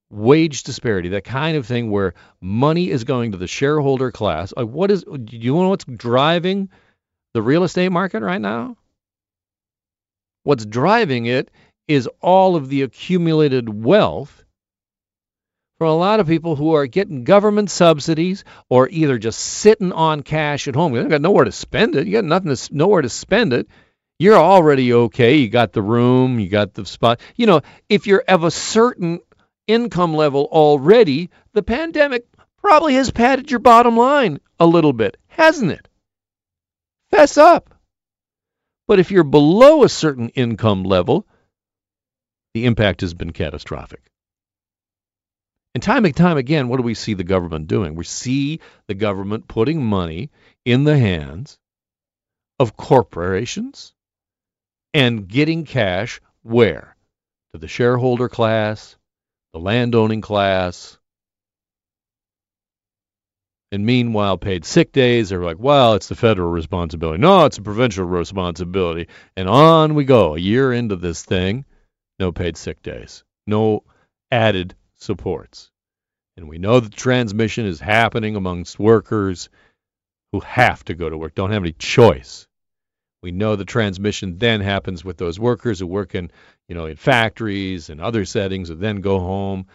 wage 0.10 0.64
disparity, 0.64 1.10
that 1.10 1.24
kind 1.24 1.56
of 1.56 1.68
thing 1.68 1.92
where 1.92 2.16
money 2.42 2.90
is 2.90 3.04
going 3.04 3.34
to 3.34 3.38
the 3.38 3.46
shareholder 3.46 4.12
class. 4.12 4.52
What 4.58 4.90
is 4.90 5.04
do 5.04 5.38
you 5.38 5.54
know 5.54 5.70
what's 5.70 5.86
driving 5.86 6.68
the 7.36 7.44
real 7.44 7.64
estate 7.64 7.90
market 7.90 8.24
right 8.24 8.42
now? 8.42 8.76
What's 10.42 10.66
driving 10.66 11.28
it 11.28 11.52
is 11.88 12.10
all 12.22 12.56
of 12.56 12.70
the 12.70 12.82
accumulated 12.82 13.70
wealth 13.70 14.44
for 15.82 15.86
a 15.86 15.94
lot 15.96 16.20
of 16.20 16.28
people 16.28 16.56
who 16.56 16.76
are 16.76 16.86
getting 16.86 17.24
government 17.24 17.72
subsidies 17.72 18.44
or 18.70 18.88
either 18.90 19.18
just 19.18 19.40
sitting 19.40 19.92
on 19.92 20.22
cash 20.22 20.68
at 20.68 20.76
home. 20.76 20.94
You 20.94 21.10
got 21.10 21.22
nowhere 21.22 21.46
to 21.46 21.52
spend 21.52 21.96
it. 21.96 22.06
You 22.06 22.14
got 22.14 22.26
nothing 22.26 22.56
to 22.56 22.70
nowhere 22.72 23.02
to 23.02 23.10
spend 23.10 23.52
it 23.52 23.68
you're 24.20 24.38
already 24.38 24.94
okay. 24.94 25.38
You 25.38 25.50
got 25.50 25.74
the 25.74 25.82
room, 25.82 26.40
you 26.40 26.48
got 26.48 26.76
the 26.76 26.86
spot. 26.86 27.20
You 27.36 27.48
know, 27.48 27.62
if 27.90 28.06
you're 28.06 28.24
of 28.28 28.44
a 28.44 28.52
certain 28.52 29.22
income 29.66 30.14
level 30.14 30.48
already, 30.52 31.32
the 31.54 31.64
pandemic 31.64 32.28
probably 32.60 32.94
has 32.94 33.10
padded 33.10 33.50
your 33.50 33.62
bottom 33.62 33.98
line 33.98 34.40
a 34.60 34.68
little 34.68 34.94
bit, 34.94 35.18
hasn't 35.30 35.72
it? 35.72 35.88
Fess 37.10 37.40
up. 37.40 37.74
But 38.88 39.00
if 39.00 39.10
you're 39.10 39.24
below 39.24 39.84
a 39.84 39.90
certain 39.90 40.30
income 40.30 40.84
level, 40.84 41.26
the 42.54 42.66
impact 42.66 43.02
has 43.02 43.16
been 43.16 43.34
catastrophic. 43.34 44.12
And 45.74 45.82
time 45.82 46.04
and 46.04 46.16
time 46.16 46.38
again, 46.38 46.68
what 46.68 46.78
do 46.78 46.84
we 46.84 46.94
see 46.94 47.14
the 47.14 47.24
government 47.24 47.68
doing? 47.68 47.96
We 47.96 48.04
see 48.04 48.60
the 48.88 48.94
government 48.94 49.48
putting 49.48 49.84
money 49.84 50.30
in 50.66 50.84
the 50.84 50.98
hands 50.98 51.58
of 52.60 52.76
corporations 52.76 53.94
and 54.94 55.28
getting 55.28 55.64
cash 55.66 56.20
where? 56.44 56.96
To 57.54 57.60
the 57.60 57.68
shareholder 57.68 58.28
class, 58.28 58.98
the 59.54 59.60
landowning 59.60 60.22
class. 60.22 60.98
And 63.72 63.86
meanwhile, 63.86 64.38
paid 64.38 64.66
sick 64.66 64.92
days 64.92 65.32
are 65.32 65.44
like, 65.44 65.58
well, 65.58 65.94
it's 65.94 66.10
the 66.10 66.16
federal 66.16 66.50
responsibility. 66.50 67.20
No, 67.20 67.46
it's 67.46 67.58
a 67.58 67.62
provincial 67.62 68.04
responsibility. 68.04 69.08
And 69.38 69.48
on 69.48 69.96
we 69.96 70.04
go. 70.04 70.36
A 70.36 70.40
year 70.40 70.74
into 70.74 70.98
this 70.98 71.24
thing, 71.24 71.64
no 72.20 72.34
paid 72.34 72.58
sick 72.58 72.82
days, 72.84 73.24
no 73.48 73.84
added 74.30 74.76
supports. 75.02 75.72
And 76.38 76.48
we 76.48 76.58
know 76.58 76.80
that 76.80 76.94
transmission 76.94 77.66
is 77.66 77.80
happening 77.80 78.36
amongst 78.36 78.80
workers 78.80 79.50
who 80.32 80.40
have 80.40 80.84
to 80.86 80.94
go 80.94 81.10
to 81.10 81.18
work, 81.18 81.36
don't 81.36 81.52
have 81.52 81.64
any 81.64 81.74
choice. 81.74 82.48
We 83.22 83.32
know 83.32 83.56
the 83.56 83.66
transmission 83.66 84.38
then 84.38 84.62
happens 84.62 85.04
with 85.04 85.18
those 85.18 85.40
workers 85.40 85.80
who 85.80 85.88
work 85.88 86.16
in, 86.16 86.32
you 86.68 86.76
know, 86.76 86.86
in 86.86 86.96
factories 86.96 87.90
and 87.90 88.02
other 88.02 88.26
settings 88.26 88.70
and 88.70 88.80
then 88.80 89.02
go 89.02 89.20
home 89.20 89.68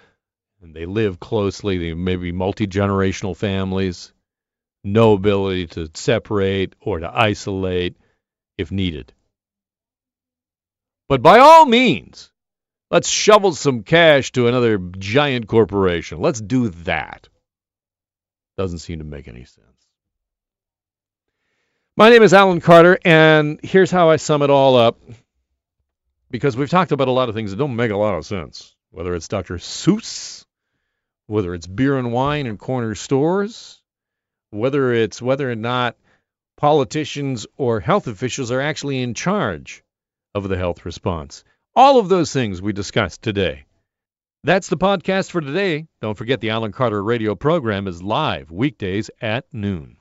and 0.63 0.75
they 0.75 0.87
live 0.87 1.21
closely. 1.21 1.79
They 1.79 1.95
may 1.95 2.17
be 2.17 2.33
multi-generational 2.33 3.37
families, 3.37 4.13
no 4.83 5.13
ability 5.13 5.69
to 5.69 5.91
separate 5.95 6.75
or 6.81 7.01
to 7.01 7.11
isolate 7.15 7.97
if 8.59 8.73
needed. 8.73 9.13
But 11.09 11.23
by 11.23 11.39
all 11.39 11.67
means, 11.67 12.33
let's 12.91 13.09
shovel 13.09 13.53
some 13.53 13.83
cash 13.83 14.33
to 14.33 14.49
another 14.49 14.79
giant 14.79 15.47
corporation. 15.47 16.21
Let's 16.21 16.41
do 16.41 16.69
that. 16.69 17.29
Doesn't 18.57 18.79
seem 18.79 18.99
to 18.99 19.05
make 19.05 19.29
any 19.29 19.45
sense. 19.45 19.67
My 21.97 22.11
name 22.11 22.23
is 22.23 22.35
Alan 22.35 22.61
Carter, 22.61 22.99
and 23.05 23.59
here's 23.63 23.91
how 23.91 24.11
I 24.11 24.17
sum 24.17 24.43
it 24.43 24.51
all 24.51 24.77
up. 24.77 25.01
Because 26.31 26.57
we've 26.57 26.69
talked 26.69 26.93
about 26.93 27.09
a 27.09 27.13
lot 27.13 27.29
of 27.29 27.35
things 27.35 27.51
that 27.51 27.57
don't 27.57 27.77
make 27.77 27.91
a 27.91 27.97
lot 27.97 28.15
of 28.15 28.27
sense, 28.27 28.75
whether 28.91 29.15
it's 29.15 29.29
Dr. 29.29 29.55
Seuss, 29.57 30.45
whether 31.27 31.55
it's 31.55 31.67
beer 31.67 31.97
and 31.97 32.13
wine 32.13 32.47
in 32.47 32.59
corner 32.59 32.95
stores, 32.95 33.81
whether 34.51 34.93
it's 34.93 35.23
whether 35.23 35.51
or 35.51 35.55
not 35.55 35.97
politicians 36.57 37.47
or 37.57 37.81
health 37.81 38.09
officials 38.09 38.51
are 38.51 38.61
actually 38.61 39.01
in 39.01 39.15
charge 39.15 39.83
of 40.35 40.49
the 40.49 40.57
health 40.57 40.85
response. 40.85 41.45
All 41.79 41.99
of 41.99 42.09
those 42.09 42.33
things 42.33 42.63
we 42.63 42.73
discussed 42.73 43.21
today. 43.21 43.67
That's 44.43 44.69
the 44.69 44.79
podcast 44.79 45.31
for 45.31 45.43
today. 45.43 45.89
Don't 46.01 46.17
forget 46.17 46.41
the 46.41 46.49
Alan 46.49 46.73
Carter 46.73 47.05
radio 47.05 47.35
program 47.35 47.87
is 47.87 48.03
live 48.03 48.51
weekdays 48.51 49.11
at 49.21 49.45
noon. 49.53 49.96